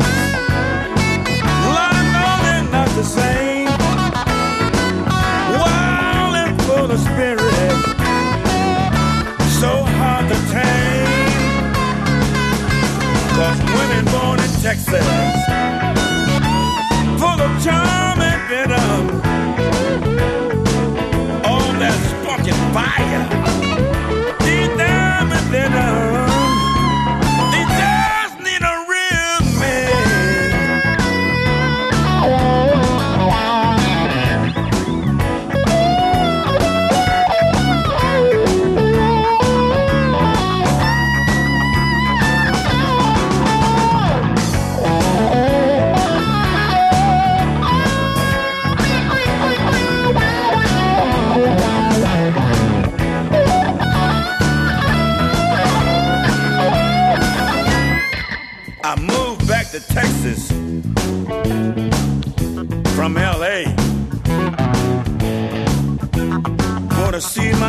Lord 1.76 2.06
know 2.14 2.40
they're 2.44 2.72
not 2.72 2.90
the 2.96 3.04
same. 3.04 3.53
Texas, 14.64 15.06
full 17.20 17.42
of 17.42 17.62
charm 17.62 18.22
and 18.22 18.42
venom. 18.48 19.22
All 21.44 21.74
that 21.82 21.94
sparking 22.08 22.60
fire, 22.72 23.63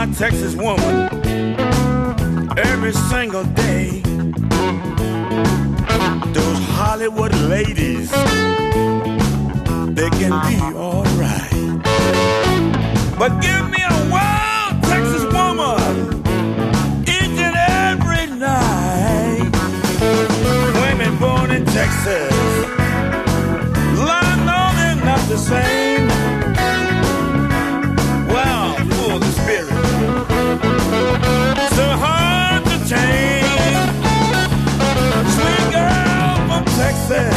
my 0.06 0.12
Texas 0.12 0.54
woman 0.54 1.08
every 2.58 2.92
single 2.92 3.44
day. 3.44 4.02
Those 6.32 6.58
Hollywood 6.76 7.34
ladies, 7.48 8.10
they 9.94 10.10
can 10.18 10.32
be 10.48 10.56
alright. 10.76 11.50
But 13.18 13.40
give 13.40 13.70
me 13.70 13.82
a 13.82 14.10
wild 14.10 14.82
Texas 14.82 15.24
woman 15.32 16.22
each 17.02 17.38
and 17.48 17.56
every 17.56 18.26
night. 18.36 19.50
Women 20.82 21.18
born 21.18 21.50
in 21.50 21.64
Texas, 21.64 22.34
Lord, 24.08 24.38
no, 24.48 24.60
they're 24.76 25.04
not 25.04 25.20
the 25.28 25.38
same. 25.38 25.83
Access. 36.84 37.33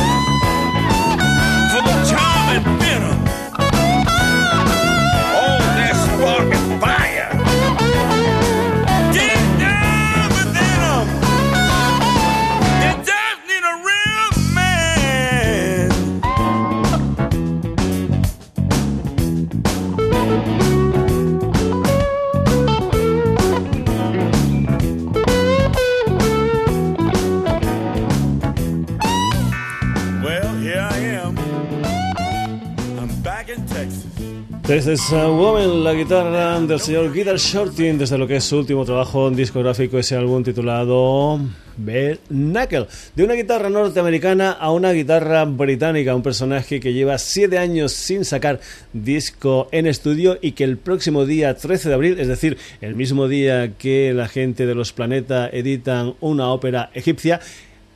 Desde 34.68 34.94
esa 34.94 35.30
Woman, 35.30 35.82
la 35.82 35.94
guitarra 35.94 36.60
del 36.60 36.82
señor 36.82 37.14
Guitar 37.14 37.38
Shorting, 37.38 37.98
desde 37.98 38.18
lo 38.18 38.28
que 38.28 38.36
es 38.36 38.44
su 38.44 38.58
último 38.58 38.84
trabajo 38.84 39.32
discográfico, 39.32 39.98
ese 39.98 40.18
álbum 40.18 40.44
titulado 40.44 41.40
Bare 41.78 42.20
Knuckle. 42.28 42.88
De 43.16 43.24
una 43.24 43.36
guitarra 43.36 43.70
norteamericana 43.70 44.52
a 44.52 44.74
una 44.74 44.92
guitarra 44.92 45.46
británica, 45.46 46.14
un 46.14 46.22
personaje 46.22 46.82
que 46.82 46.92
lleva 46.92 47.18
siete 47.18 47.58
años 47.58 47.94
sin 47.94 48.26
sacar 48.26 48.60
disco 48.92 49.70
en 49.72 49.88
estudio 49.88 50.38
y 50.42 50.52
que 50.52 50.66
el 50.66 50.76
próximo 50.76 51.26
día 51.26 51.56
13 51.56 51.88
de 51.88 51.96
abril, 51.96 52.20
es 52.20 52.28
decir, 52.28 52.58
el 52.82 52.94
mismo 52.94 53.30
día 53.30 53.72
que 53.78 54.14
la 54.14 54.28
gente 54.28 54.66
de 54.66 54.76
los 54.76 54.92
Planeta 54.92 55.48
editan 55.48 56.16
una 56.20 56.52
ópera 56.52 56.90
egipcia, 56.94 57.40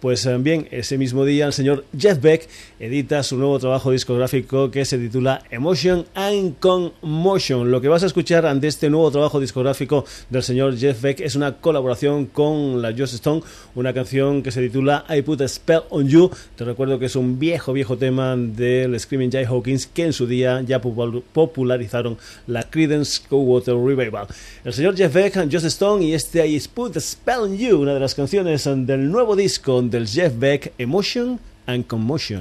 pues 0.01 0.27
bien, 0.39 0.67
ese 0.71 0.97
mismo 0.97 1.25
día 1.25 1.45
el 1.45 1.53
señor 1.53 1.85
Jeff 1.95 2.19
Beck 2.19 2.49
edita 2.79 3.21
su 3.21 3.37
nuevo 3.37 3.59
trabajo 3.59 3.91
discográfico 3.91 4.71
que 4.71 4.83
se 4.83 4.97
titula 4.97 5.43
Emotion 5.51 6.07
and 6.15 6.57
Conmotion. 6.57 7.69
Lo 7.69 7.81
que 7.81 7.87
vas 7.87 8.01
a 8.01 8.07
escuchar 8.07 8.47
ante 8.47 8.65
este 8.65 8.89
nuevo 8.89 9.11
trabajo 9.11 9.39
discográfico 9.39 10.03
del 10.31 10.41
señor 10.41 10.75
Jeff 10.75 10.99
Beck 11.03 11.19
es 11.19 11.35
una 11.35 11.57
colaboración 11.57 12.25
con 12.25 12.81
la 12.81 12.95
Joss 12.97 13.13
Stone, 13.13 13.43
una 13.75 13.93
canción 13.93 14.41
que 14.41 14.49
se 14.49 14.63
titula 14.63 15.05
I 15.07 15.21
Put 15.21 15.41
a 15.41 15.47
Spell 15.47 15.81
on 15.91 16.07
You. 16.07 16.31
Te 16.55 16.65
recuerdo 16.65 16.97
que 16.97 17.05
es 17.05 17.15
un 17.15 17.37
viejo, 17.37 17.71
viejo 17.71 17.95
tema 17.95 18.35
del 18.35 18.99
Screaming 18.99 19.31
Jay 19.31 19.45
Hawkins 19.45 19.85
que 19.85 20.05
en 20.05 20.13
su 20.13 20.25
día 20.25 20.63
ya 20.63 20.81
popularizaron 20.81 22.17
la 22.47 22.63
Creedence 22.63 23.21
Clearwater 23.29 23.75
Revival. 23.75 24.25
El 24.65 24.73
señor 24.73 24.97
Jeff 24.97 25.13
Beck, 25.13 25.35
Joss 25.51 25.65
Stone 25.65 26.03
y 26.03 26.15
este 26.15 26.47
I 26.47 26.59
Put 26.73 26.97
a 26.97 26.99
Spell 26.99 27.41
on 27.41 27.55
You, 27.55 27.79
una 27.79 27.93
de 27.93 27.99
las 27.99 28.15
canciones 28.15 28.63
del 28.63 29.11
nuevo 29.11 29.35
disco 29.35 29.90
del 29.91 30.07
Jeff 30.07 30.33
Beck 30.33 30.71
Emotion 30.77 31.37
and 31.67 31.85
Commotion. 31.85 32.39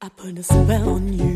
I 0.00 0.08
put 0.16 0.38
a 0.38 0.42
spell 0.44 0.88
on 0.88 1.12
you. 1.12 1.31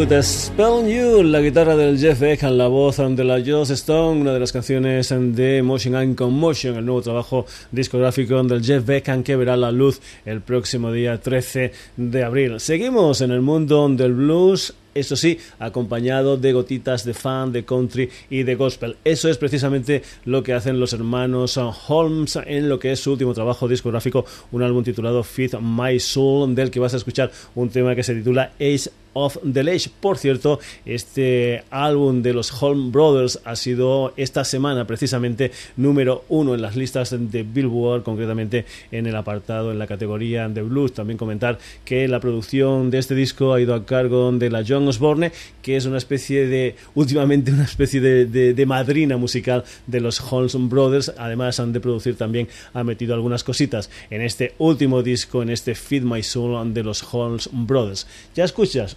A 0.00 0.22
Spell 0.22 0.88
You, 0.88 1.22
la 1.22 1.42
guitarra 1.42 1.76
del 1.76 1.98
Jeff 1.98 2.20
Beck, 2.20 2.42
la 2.44 2.68
voz 2.68 2.96
de 2.96 3.22
la 3.22 3.38
Joss 3.44 3.68
Stone, 3.68 4.22
una 4.22 4.32
de 4.32 4.40
las 4.40 4.50
canciones 4.50 5.10
de 5.10 5.62
Motion 5.62 5.94
and 5.94 6.16
Commotion, 6.16 6.74
el 6.76 6.86
nuevo 6.86 7.02
trabajo 7.02 7.44
discográfico 7.70 8.42
del 8.42 8.64
Jeff 8.64 8.86
Beck 8.86 9.22
que 9.22 9.36
verá 9.36 9.58
la 9.58 9.70
luz 9.70 10.00
el 10.24 10.40
próximo 10.40 10.90
día 10.90 11.20
13 11.20 11.72
de 11.98 12.24
abril. 12.24 12.60
Seguimos 12.60 13.20
en 13.20 13.30
el 13.30 13.42
mundo 13.42 13.86
del 13.90 14.14
blues 14.14 14.74
eso 14.92 15.14
sí, 15.14 15.38
acompañado 15.60 16.36
de 16.36 16.52
gotitas 16.52 17.04
de 17.04 17.14
fan, 17.14 17.52
de 17.52 17.64
country 17.64 18.10
y 18.28 18.42
de 18.42 18.56
gospel. 18.56 18.96
Eso 19.04 19.28
es 19.28 19.38
precisamente 19.38 20.02
lo 20.24 20.42
que 20.42 20.52
hacen 20.52 20.80
los 20.80 20.92
hermanos 20.92 21.58
Holmes 21.88 22.36
en 22.44 22.68
lo 22.68 22.78
que 22.80 22.92
es 22.92 23.00
su 23.00 23.12
último 23.12 23.32
trabajo 23.32 23.68
discográfico, 23.68 24.24
un 24.50 24.62
álbum 24.62 24.82
titulado 24.82 25.22
Feed 25.22 25.54
My 25.60 26.00
Soul, 26.00 26.56
del 26.56 26.70
que 26.70 26.80
vas 26.80 26.94
a 26.94 26.96
escuchar 26.96 27.30
un 27.54 27.68
tema 27.68 27.94
que 27.94 28.02
se 28.02 28.14
titula 28.14 28.52
Ace 28.58 28.90
of 29.12 29.38
the 29.52 29.62
Lake. 29.62 29.90
Por 30.00 30.18
cierto, 30.18 30.60
este 30.84 31.64
álbum 31.70 32.22
de 32.22 32.32
los 32.32 32.62
Holm 32.62 32.92
Brothers 32.92 33.40
ha 33.44 33.56
sido 33.56 34.12
esta 34.16 34.44
semana 34.44 34.86
precisamente 34.86 35.52
número 35.76 36.24
uno 36.28 36.54
en 36.54 36.62
las 36.62 36.76
listas 36.76 37.10
de 37.10 37.42
Billboard, 37.42 38.02
concretamente 38.02 38.64
en 38.90 39.06
el 39.06 39.16
apartado, 39.16 39.72
en 39.72 39.78
la 39.78 39.86
categoría 39.86 40.48
de 40.48 40.62
blues. 40.62 40.92
También 40.92 41.18
comentar 41.18 41.58
que 41.84 42.08
la 42.08 42.20
producción 42.20 42.90
de 42.90 42.98
este 42.98 43.14
disco 43.14 43.54
ha 43.54 43.60
ido 43.60 43.74
a 43.74 43.84
cargo 43.84 44.30
de 44.32 44.50
la 44.50 44.64
John 44.66 44.86
Osborne, 44.88 45.32
que 45.62 45.76
es 45.76 45.86
una 45.86 45.98
especie 45.98 46.46
de, 46.46 46.76
últimamente 46.94 47.52
una 47.52 47.64
especie 47.64 48.00
de, 48.00 48.66
madrina 48.66 49.16
musical 49.16 49.64
de 49.86 50.00
los 50.00 50.20
Holmes 50.20 50.56
Brothers. 50.68 51.12
Además, 51.16 51.58
han 51.60 51.72
de 51.72 51.80
producir 51.80 52.16
también, 52.16 52.48
ha 52.72 52.84
metido 52.84 53.14
algunas 53.14 53.42
cositas 53.42 53.90
en 54.10 54.20
este 54.20 54.54
último 54.58 55.02
disco, 55.02 55.42
en 55.42 55.50
este 55.50 55.74
Feed 55.74 56.02
My 56.02 56.22
Soul 56.22 56.72
de 56.74 56.82
los 56.82 57.02
Holmes 57.12 57.48
Brothers. 57.52 58.06
Ya 58.34 58.44
escuchas 58.44 58.96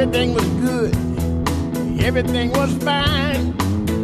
Everything 0.00 0.32
was 0.32 0.44
good, 0.62 0.94
everything 2.00 2.52
was 2.52 2.72
fine. 2.84 3.50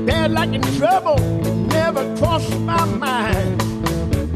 Bad 0.04 0.32
luck 0.32 0.48
and 0.48 0.64
trouble 0.76 1.20
never 1.68 2.16
crossed 2.16 2.58
my 2.58 2.84
mind. 2.84 3.62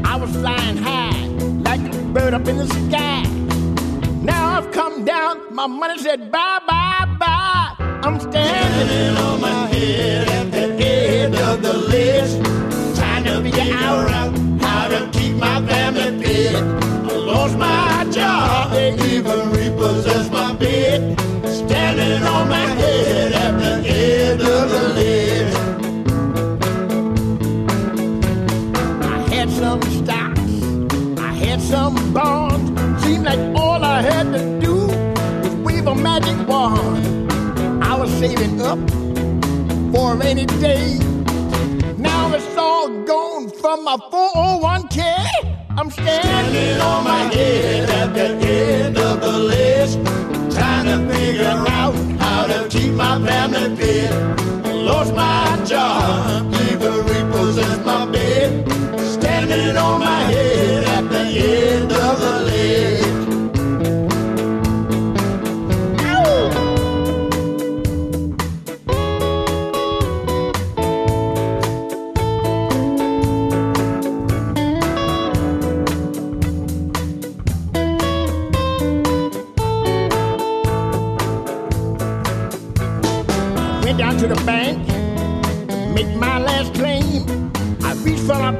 I 0.07 0.15
was 0.15 0.31
flying 0.31 0.77
high 0.77 1.19
like 1.67 1.81
a 1.81 1.97
bird 2.13 2.33
up 2.33 2.47
in 2.47 2.59
the 2.59 2.67
sky. 2.87 3.23
Now 4.23 4.57
I've 4.57 4.71
come 4.71 5.03
down, 5.03 5.53
my 5.53 5.67
money 5.67 5.97
said 6.01 6.31
bye, 6.31 6.61
bye, 6.65 7.05
bye. 7.19 7.75
I'm 8.03 8.21
standing 8.21 9.17
on 9.17 9.41
my 9.41 9.67
head 9.67 10.29
at 10.29 10.51
the 10.53 10.85
end 10.85 11.35
of 11.35 11.61
the 11.61 11.73
list, 11.73 12.37
trying 12.97 13.25
to 13.25 13.41
figure 13.41 13.75
out 13.75 14.09
how 14.61 14.87
to 14.87 15.09
keep 15.11 15.35
my 15.35 15.61
family 15.67 16.23
fed. 16.23 16.55
I 16.55 17.15
lost 17.17 17.57
my 17.57 18.07
job, 18.09 18.71
they 18.71 18.93
even 19.13 19.51
repossessed 19.51 20.31
my 20.31 20.55
bed. 20.55 21.18
Standing 22.39 22.41
on 22.41 22.47
my 22.49 22.67
head 22.81 23.33
at 23.33 23.53
the 23.59 23.89
end 23.89 24.41
of 24.41 24.69
the 24.71 24.83
list. 24.99 25.57
I 29.01 29.17
had 29.33 29.49
some 29.49 29.81
stocks, 29.81 31.19
I 31.19 31.33
had 31.33 31.61
some 31.61 32.13
bonds. 32.13 32.71
Seemed 33.03 33.25
like 33.25 33.39
all 33.55 33.83
I 33.83 34.01
had 34.01 34.31
to 34.33 34.59
do 34.59 34.87
was 35.41 35.55
wave 35.65 35.87
a 35.87 35.95
magic 35.95 36.47
wand. 36.47 37.03
I 37.83 37.95
was 37.95 38.09
saving 38.19 38.61
up 38.61 38.79
for 39.91 40.13
a 40.13 40.15
rainy 40.15 40.45
day. 40.45 40.97
Now 41.97 42.33
it's 42.33 42.55
all 42.57 42.87
gone 43.03 43.49
from 43.49 43.83
my 43.83 43.97
401k. 44.11 44.99
I'm 45.77 45.91
standing 45.91 46.79
on 46.81 47.03
my 47.03 47.23
head 47.33 47.89
at 47.89 48.13
the 48.13 48.47
end 48.47 48.97
of 48.97 49.19
the 49.21 49.37
list, 49.37 49.99
trying 50.83 51.07
to 51.07 51.13
figure 51.13 51.45
out 51.45 51.93
how 52.19 52.47
to 52.47 52.67
keep 52.69 52.93
my 52.93 53.19
family 53.25 53.75
fed. 53.75 54.39
Lost 54.73 55.13
my 55.13 55.61
job, 55.65 56.53
even 56.71 57.05
repossessed 57.05 57.85
my 57.85 58.05
bed, 58.05 58.65
standing 59.01 59.75
on 59.75 59.99
my 59.99 60.21
head 60.31 60.83
at 60.85 61.09
the 61.09 61.19
end 61.19 61.91
of 61.91 62.19
the 62.21 62.39
list. 62.45 62.98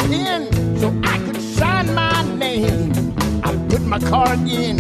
Pen 0.09 0.41
so 0.79 0.87
I 1.03 1.17
could 1.25 1.41
sign 1.41 1.93
my 1.93 2.23
name. 2.35 3.13
I 3.43 3.51
put 3.69 3.81
my 3.81 3.99
card 3.99 4.39
in. 4.39 4.75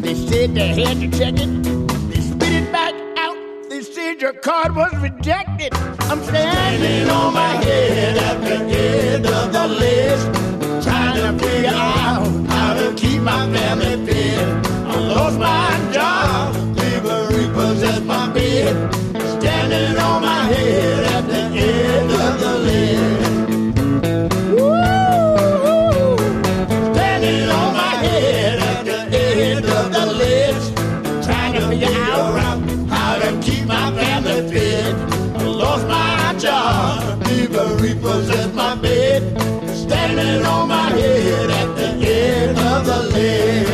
They 0.00 0.14
said 0.14 0.54
they 0.54 0.68
had 0.82 0.96
to 1.00 1.08
check 1.18 1.34
it. 1.44 1.50
They 2.10 2.20
spit 2.30 2.52
it 2.60 2.72
back 2.72 2.94
out. 3.18 3.36
They 3.68 3.82
said 3.82 4.22
your 4.22 4.32
card 4.32 4.74
was 4.74 4.92
rejected. 4.96 5.72
I'm 6.10 6.22
standing 6.24 7.10
on 7.10 7.34
my 7.34 7.54
head 7.66 8.16
at 8.28 8.38
the 8.48 8.58
end 8.88 9.26
of 9.26 9.52
the 9.52 9.66
list, 9.68 10.26
trying 10.86 11.20
to 11.24 11.30
figure 11.44 11.70
out 11.70 12.26
how 12.54 12.70
to 12.80 12.94
keep 12.94 13.20
my 13.20 13.42
family 13.54 13.96
fed. 14.06 14.66
I 14.92 14.94
lost 15.14 15.38
my 15.38 15.70
job, 15.92 16.56
even 16.90 17.18
repossessed 17.36 18.04
my 18.04 18.32
bed. 18.32 18.74
Standing 19.38 19.98
on 19.98 20.22
my 20.22 20.42
head 20.52 20.95
my 38.54 38.74
bed. 38.76 39.22
Standing 39.74 40.46
on 40.46 40.68
my 40.68 40.90
head 40.90 41.50
at 41.50 41.74
the 41.76 41.88
end 42.06 42.56
of 42.58 42.86
the 42.86 43.02
list. 43.14 43.72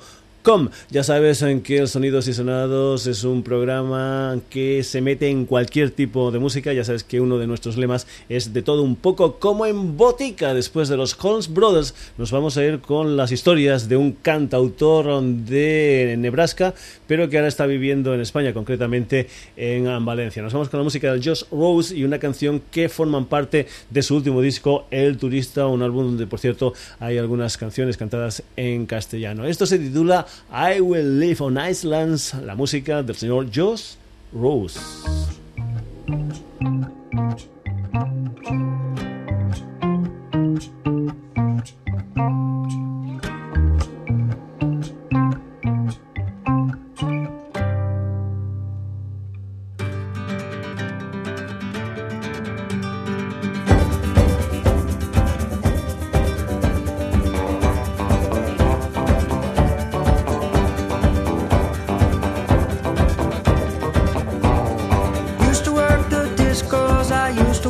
Ya 0.91 1.03
sabes 1.03 1.41
en 1.41 1.61
que 1.61 1.77
el 1.77 1.87
Sonidos 1.87 2.27
y 2.27 2.33
Sonados 2.33 3.07
es 3.07 3.23
un 3.23 3.43
programa 3.43 4.37
que 4.49 4.83
se 4.83 4.99
mete 4.99 5.29
en 5.29 5.45
cualquier 5.45 5.91
tipo 5.91 6.31
de 6.31 6.39
música. 6.39 6.73
Ya 6.73 6.83
sabes 6.83 7.05
que 7.05 7.21
uno 7.21 7.37
de 7.37 7.47
nuestros 7.47 7.77
lemas 7.77 8.07
es 8.27 8.51
de 8.51 8.61
todo 8.61 8.81
un 8.81 8.97
poco 8.97 9.39
como 9.39 9.65
en 9.65 9.95
botica. 9.95 10.53
Después 10.53 10.89
de 10.89 10.97
los 10.97 11.15
Holmes 11.23 11.47
Brothers 11.47 11.95
nos 12.17 12.31
vamos 12.31 12.57
a 12.57 12.65
ir 12.65 12.79
con 12.81 13.15
las 13.15 13.31
historias 13.31 13.87
de 13.87 13.95
un 13.95 14.11
cantautor 14.11 15.23
de 15.23 16.15
Nebraska, 16.19 16.73
pero 17.07 17.29
que 17.29 17.37
ahora 17.37 17.47
está 17.47 17.65
viviendo 17.65 18.13
en 18.13 18.19
España, 18.19 18.53
concretamente 18.53 19.29
en 19.55 19.85
Valencia. 20.03 20.43
Nos 20.43 20.51
vamos 20.51 20.67
con 20.67 20.81
la 20.81 20.83
música 20.83 21.13
de 21.13 21.23
Josh 21.23 21.43
Rose 21.51 21.95
y 21.95 22.03
una 22.03 22.19
canción 22.19 22.61
que 22.69 22.89
forman 22.89 23.27
parte 23.27 23.67
de 23.89 24.01
su 24.01 24.17
último 24.17 24.41
disco, 24.41 24.87
El 24.91 25.17
Turista, 25.17 25.67
un 25.67 25.83
álbum 25.83 26.03
donde, 26.07 26.27
por 26.27 26.39
cierto, 26.39 26.73
hay 26.99 27.17
algunas 27.17 27.57
canciones 27.57 27.95
cantadas 27.95 28.43
en 28.57 28.85
castellano. 28.85 29.45
Esto 29.45 29.65
se 29.65 29.79
titula 29.79 30.27
I 30.51 30.81
Will 30.81 31.19
Live 31.19 31.41
on 31.41 31.57
Islands, 31.57 32.34
la 32.34 32.55
música 32.55 33.03
del 33.03 33.15
señor 33.15 33.47
Josh 33.53 33.95
Rose. 34.34 34.79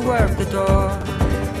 Work 0.04 0.36
the 0.36 0.44
door 0.44 0.90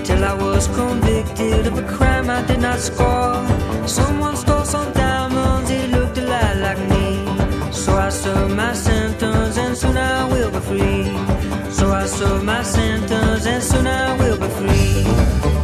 till 0.04 0.22
I 0.22 0.34
was 0.34 0.66
convicted 0.68 1.66
of 1.66 1.78
a 1.78 1.82
crime 1.96 2.28
I 2.28 2.42
did 2.42 2.60
not 2.60 2.78
score. 2.78 3.40
Someone 3.86 4.36
stole 4.36 4.64
some 4.64 4.92
diamonds, 4.92 5.70
he 5.70 5.86
looked 5.88 6.18
a 6.18 6.26
lot 6.26 6.56
like 6.58 6.80
me. 6.92 7.72
So 7.72 7.96
I 7.96 8.10
served 8.10 8.54
my 8.54 8.74
sentence 8.74 9.56
and 9.56 9.76
soon 9.76 9.96
I 9.96 10.24
will 10.32 10.50
be 10.50 10.60
free. 10.60 11.04
So 11.70 11.90
I 11.90 12.06
served 12.06 12.44
my 12.44 12.62
sentence 12.62 13.46
and 13.46 13.62
soon 13.62 13.86
I 13.86 14.16
will 14.18 14.38
be 14.38 14.48
free. 14.58 15.63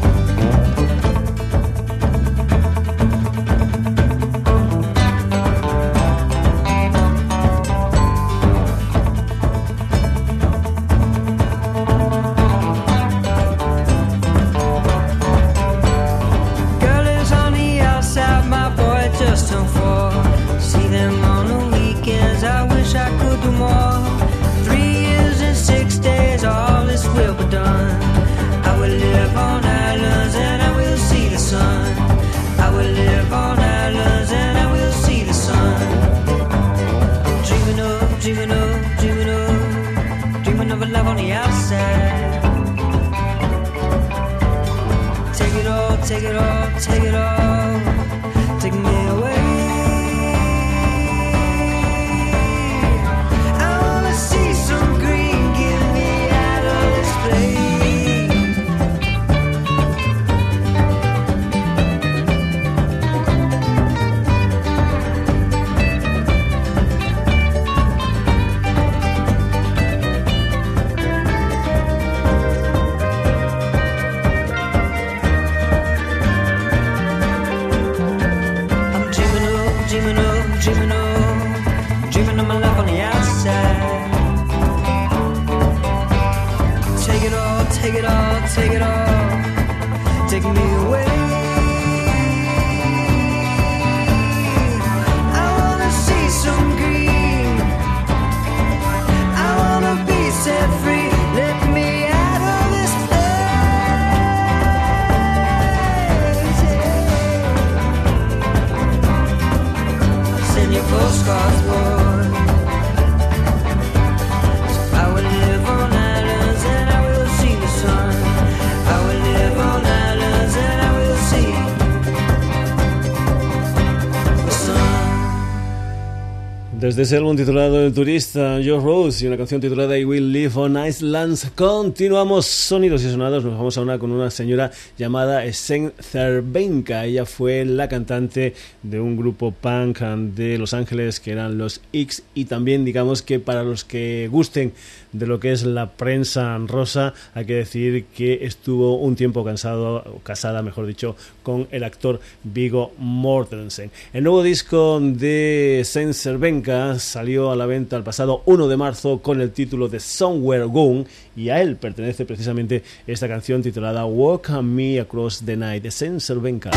Desde 126.90 127.02
ese 127.02 127.18
álbum 127.18 127.36
titulado 127.36 127.86
El 127.86 127.94
turista 127.94 128.54
Joe 128.56 128.80
Rose 128.80 129.24
y 129.24 129.28
una 129.28 129.36
canción 129.36 129.60
titulada 129.60 129.96
I 129.96 130.04
Will 130.04 130.32
Live 130.32 130.54
on 130.56 130.76
Islands, 130.84 131.48
continuamos 131.54 132.46
sonidos 132.46 133.04
y 133.04 133.10
sonados. 133.12 133.44
Nos 133.44 133.56
vamos 133.56 133.78
a 133.78 133.82
una 133.82 133.96
con 134.00 134.10
una 134.10 134.28
señora 134.28 134.72
llamada 134.98 135.44
Sen 135.52 135.92
Cervenka. 136.00 137.04
Ella 137.04 137.26
fue 137.26 137.64
la 137.64 137.88
cantante 137.88 138.54
de 138.82 138.98
un 138.98 139.16
grupo 139.16 139.52
punk 139.52 140.00
de 140.00 140.58
Los 140.58 140.74
Ángeles 140.74 141.20
que 141.20 141.30
eran 141.30 141.58
los 141.58 141.80
X 141.92 142.24
y 142.34 142.46
también 142.46 142.84
digamos 142.84 143.22
que 143.22 143.38
para 143.38 143.62
los 143.62 143.84
que 143.84 144.26
gusten 144.28 144.72
de 145.12 145.26
lo 145.26 145.40
que 145.40 145.52
es 145.52 145.64
la 145.64 145.90
prensa 145.90 146.56
rosa, 146.66 147.14
hay 147.34 147.44
que 147.44 147.54
decir 147.54 148.06
que 148.06 148.44
estuvo 148.44 148.96
un 148.98 149.16
tiempo 149.16 149.44
cansado, 149.44 150.20
casada, 150.22 150.62
mejor 150.62 150.86
dicho, 150.86 151.16
con 151.42 151.68
el 151.70 151.84
actor 151.84 152.20
Vigo 152.44 152.92
Mortensen. 152.98 153.90
El 154.12 154.24
nuevo 154.24 154.42
disco 154.42 155.00
de 155.00 155.82
Sen 155.84 156.14
Cervenka 156.14 156.98
salió 156.98 157.50
a 157.50 157.56
la 157.56 157.66
venta 157.66 157.96
el 157.96 158.02
pasado 158.02 158.42
1 158.46 158.68
de 158.68 158.76
marzo 158.76 159.20
con 159.20 159.40
el 159.40 159.52
título 159.52 159.88
de 159.88 160.00
Somewhere 160.00 160.64
Gone 160.64 161.06
y 161.36 161.48
a 161.48 161.60
él 161.60 161.76
pertenece 161.76 162.24
precisamente 162.24 162.82
esta 163.06 163.28
canción 163.28 163.62
titulada 163.62 164.04
Walk 164.04 164.50
Me 164.62 165.00
Across 165.00 165.42
the 165.44 165.56
Night 165.56 165.82
de 165.82 165.90
Cervenka. 165.90 166.70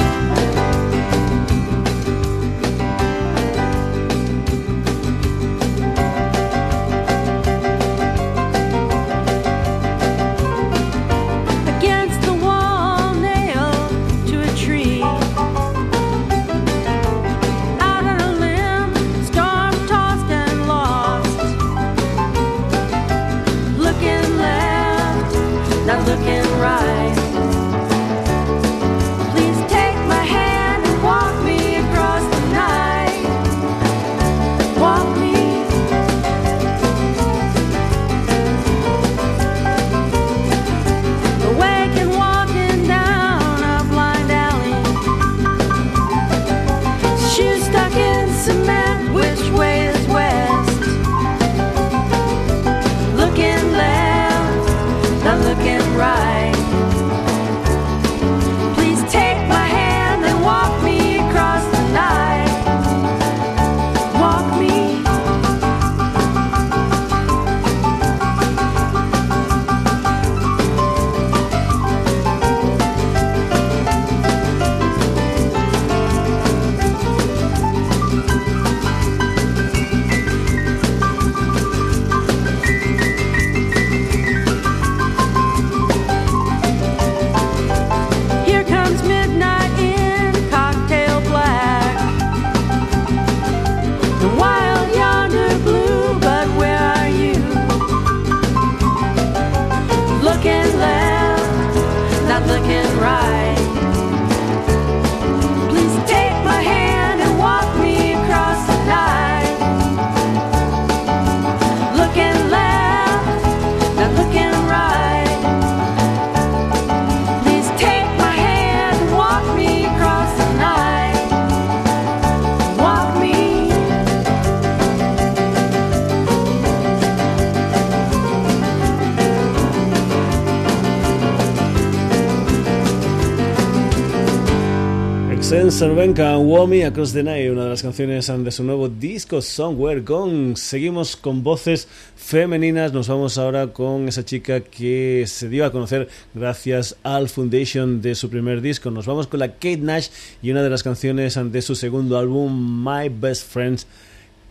Cervenka, 135.84 136.38
Womi 136.38 136.84
Across 136.84 137.12
the 137.12 137.24
Night, 137.24 137.52
una 137.52 137.66
de 137.66 137.70
las 137.72 137.82
canciones 137.82 138.32
de 138.34 138.52
su 138.52 138.64
nuevo 138.64 138.88
disco 138.88 139.42
Somewhere 139.42 140.00
Gone. 140.00 140.56
Seguimos 140.56 141.18
con 141.18 141.44
voces 141.44 141.90
femeninas, 142.16 142.94
nos 142.94 143.10
vamos 143.10 143.38
ahora 143.38 143.68
con 143.68 144.08
esa 144.08 144.24
chica 144.24 144.62
que 144.62 145.26
se 145.28 145.50
dio 145.50 145.66
a 145.66 145.74
conocer 145.74 146.08
gracias 146.34 146.96
al 147.04 147.28
Foundation 147.28 148.02
de 148.02 148.16
su 148.16 148.30
primer 148.30 148.62
disco. 148.62 148.92
Nos 148.92 149.06
vamos 149.06 149.28
con 149.28 149.42
la 149.42 149.56
Kate 149.56 149.80
Nash 149.80 150.08
y 150.42 150.52
una 150.52 150.64
de 150.64 150.70
las 150.70 150.84
canciones 150.84 151.38
de 151.52 151.62
su 151.62 151.76
segundo 151.76 152.18
álbum 152.18 152.82
My 152.82 153.10
Best 153.10 153.52
Friends 153.52 153.86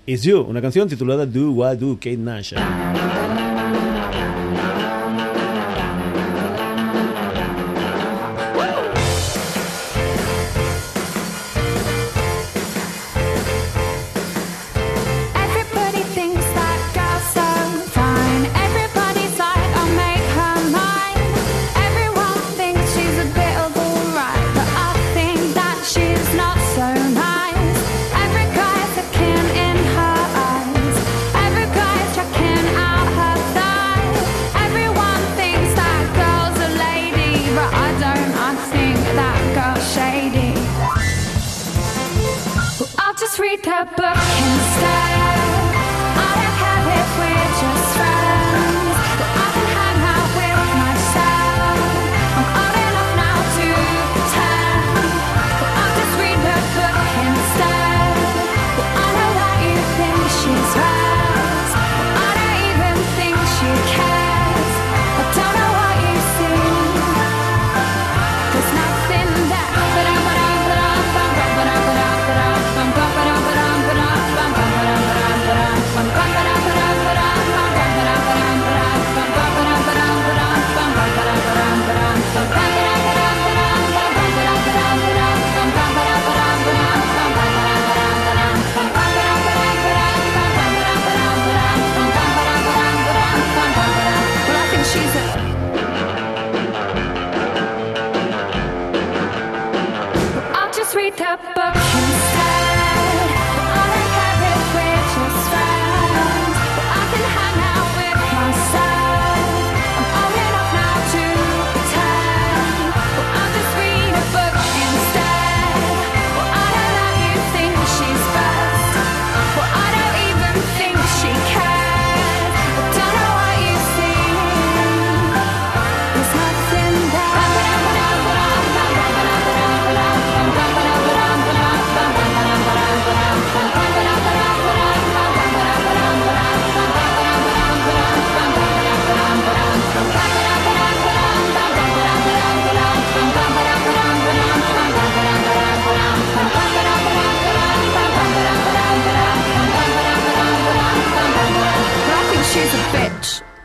Is 0.04 0.24
You, 0.24 0.42
una 0.42 0.60
canción 0.60 0.86
titulada 0.86 1.24
Do 1.24 1.50
What 1.52 1.78
Do 1.78 1.94
Kate 1.94 2.18
Nash. 2.18 2.52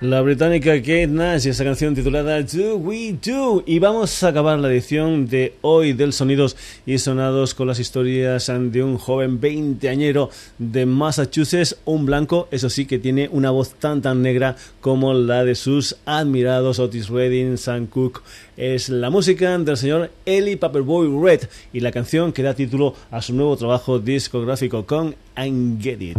La 0.07 0.21
británica 0.21 0.73
Kate 0.77 1.07
Nash 1.07 1.47
y 1.47 1.49
esa 1.49 1.65
canción 1.65 1.93
titulada 1.93 2.41
Do 2.41 2.77
We 2.77 3.17
Do. 3.21 3.61
Y 3.65 3.79
vamos 3.79 4.23
a 4.23 4.29
acabar 4.29 4.57
la 4.57 4.71
edición 4.71 5.27
de 5.27 5.55
hoy 5.59 5.91
del 5.91 6.13
Sonidos 6.13 6.55
y 6.85 6.97
Sonados 6.97 7.53
con 7.53 7.67
las 7.67 7.77
historias 7.77 8.47
de 8.47 8.83
un 8.83 8.97
joven 8.97 9.41
veinteañero 9.41 10.29
de 10.59 10.85
Massachusetts, 10.85 11.75
un 11.83 12.05
blanco, 12.05 12.47
eso 12.51 12.69
sí, 12.69 12.85
que 12.85 12.99
tiene 12.99 13.27
una 13.33 13.51
voz 13.51 13.73
tan 13.73 14.01
tan 14.01 14.21
negra 14.21 14.55
como 14.79 15.13
la 15.13 15.43
de 15.43 15.55
sus 15.55 15.97
admirados 16.05 16.79
Otis 16.79 17.09
Redding, 17.09 17.57
Sam 17.57 17.87
Cooke. 17.87 18.21
Es 18.55 18.87
la 18.87 19.09
música 19.09 19.57
del 19.57 19.75
señor 19.75 20.09
Eli 20.25 20.55
Paperboy 20.55 21.09
Red 21.21 21.49
y 21.73 21.81
la 21.81 21.91
canción 21.91 22.31
que 22.31 22.43
da 22.43 22.53
título 22.53 22.95
a 23.11 23.21
su 23.21 23.33
nuevo 23.33 23.57
trabajo 23.57 23.99
discográfico 23.99 24.85
con 24.85 25.15
I'm 25.35 25.81
Get 25.81 26.01
It. 26.01 26.17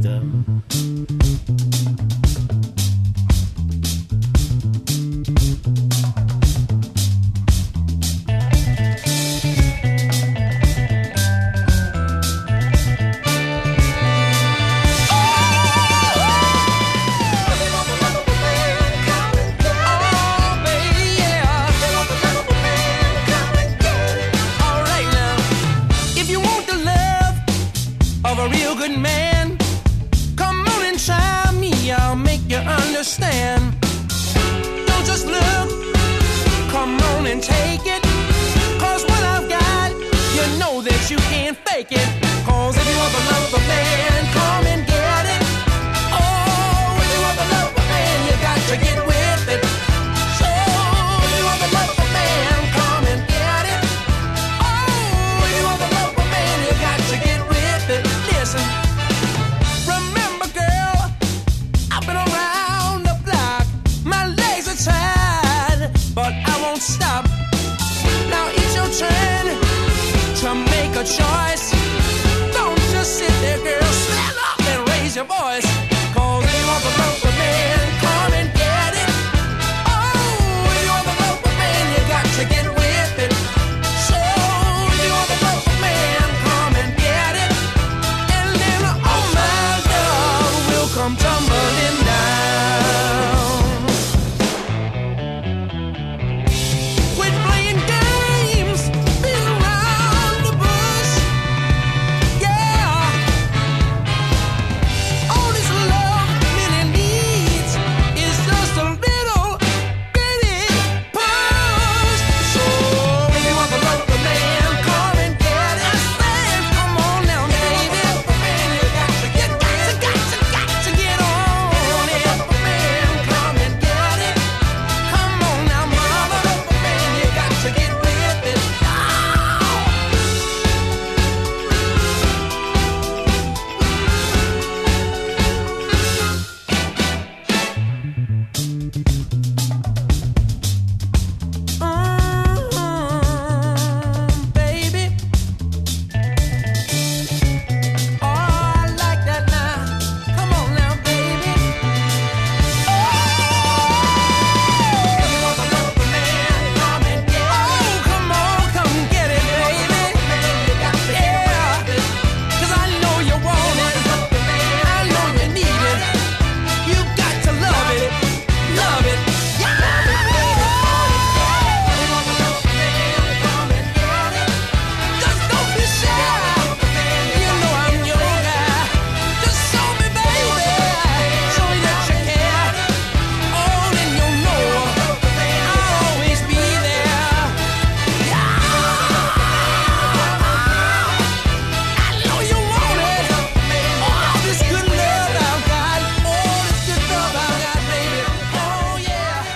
boys. 75.28 75.67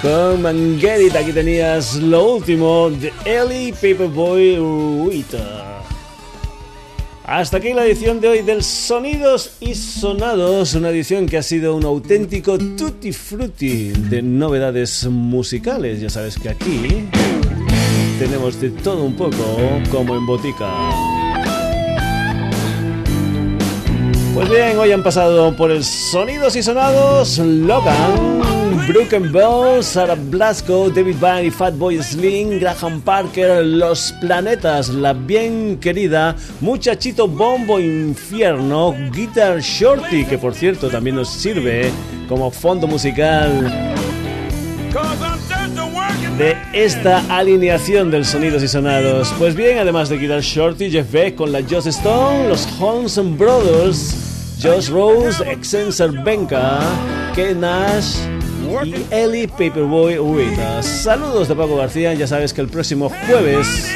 Come 0.02 0.48
and. 0.48 0.84
Aquí 1.16 1.32
tenías 1.32 1.94
lo 1.94 2.34
último 2.34 2.90
de 2.90 3.12
Ellie 3.24 3.72
Paperboy 3.72 4.58
Rita. 5.08 5.80
Hasta 7.24 7.58
aquí 7.58 7.72
la 7.72 7.84
edición 7.84 8.20
de 8.20 8.28
hoy 8.28 8.42
del 8.42 8.64
Sonidos 8.64 9.52
y 9.60 9.76
Sonados, 9.76 10.74
una 10.74 10.90
edición 10.90 11.26
que 11.26 11.38
ha 11.38 11.42
sido 11.42 11.76
un 11.76 11.84
auténtico 11.84 12.58
tutti 12.58 13.12
frutti 13.12 13.90
de 13.90 14.20
novedades 14.22 15.06
musicales. 15.06 16.00
Ya 16.00 16.10
sabes 16.10 16.36
que 16.36 16.48
aquí 16.48 17.08
tenemos 18.18 18.60
de 18.60 18.70
todo 18.70 19.04
un 19.04 19.14
poco 19.14 19.58
como 19.92 20.16
en 20.16 20.26
botica. 20.26 20.90
Pues 24.34 24.48
bien, 24.50 24.76
hoy 24.78 24.90
han 24.90 25.04
pasado 25.04 25.54
por 25.56 25.70
el 25.70 25.84
Sonidos 25.84 26.56
y 26.56 26.62
Sonados 26.62 27.38
Logan, 27.38 28.52
Broken 28.86 29.30
Bones, 29.30 29.86
Sarah 29.86 30.16
Blasco, 30.16 30.90
David 30.90 31.16
Byrne, 31.20 31.50
Fatboy 31.50 32.02
Slim, 32.02 32.58
Graham 32.58 33.00
Parker, 33.00 33.64
Los 33.64 34.12
Planetas, 34.20 34.88
La 34.88 35.12
Bien 35.12 35.78
Querida, 35.78 36.34
Muchachito 36.60 37.28
Bombo 37.28 37.78
Infierno, 37.78 38.94
Guitar 39.12 39.60
Shorty, 39.60 40.24
que 40.24 40.38
por 40.38 40.54
cierto 40.54 40.88
también 40.88 41.16
nos 41.16 41.28
sirve 41.28 41.90
como 42.28 42.50
fondo 42.50 42.86
musical 42.86 43.70
de 46.38 46.56
esta 46.72 47.22
alineación 47.36 48.10
del 48.10 48.24
sonidos 48.24 48.62
y 48.62 48.68
sonados. 48.68 49.32
Pues 49.38 49.54
bien, 49.54 49.78
además 49.78 50.08
de 50.08 50.18
Guitar 50.18 50.40
Shorty, 50.40 50.90
Jeff 50.90 51.10
Beck 51.12 51.36
con 51.36 51.52
la 51.52 51.60
Joss 51.62 51.86
Stone, 51.86 52.48
los 52.48 52.66
Holmes 52.80 53.20
Brothers, 53.36 54.56
Josh 54.62 54.88
Rose, 54.88 55.42
Exensor 55.50 56.22
Benka, 56.24 56.80
Ken 57.34 57.60
Nash 57.60 58.41
y 58.84 59.06
Ellie 59.10 59.48
Paperboy 59.48 60.16
Rita. 60.16 60.82
Saludos 60.82 61.48
de 61.48 61.54
Paco 61.54 61.76
García, 61.76 62.12
ya 62.14 62.26
sabes 62.26 62.52
que 62.52 62.60
el 62.60 62.68
próximo 62.68 63.10
jueves 63.26 63.88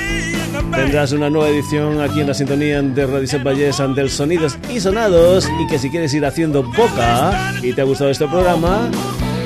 tendrás 0.74 1.12
una 1.12 1.28
nueva 1.30 1.48
edición 1.48 2.00
aquí 2.00 2.20
en 2.20 2.26
la 2.28 2.34
sintonía 2.34 2.82
de 2.82 3.06
Radio 3.06 3.26
Set 3.26 3.42
del 3.42 4.10
Sonidos 4.10 4.58
y 4.70 4.80
Sonados. 4.80 5.48
Y 5.62 5.66
que 5.66 5.78
si 5.78 5.88
quieres 5.90 6.12
ir 6.14 6.26
haciendo 6.26 6.62
boca 6.62 7.54
y 7.62 7.72
te 7.72 7.80
ha 7.80 7.84
gustado 7.84 8.10
este 8.10 8.26
programa, 8.26 8.90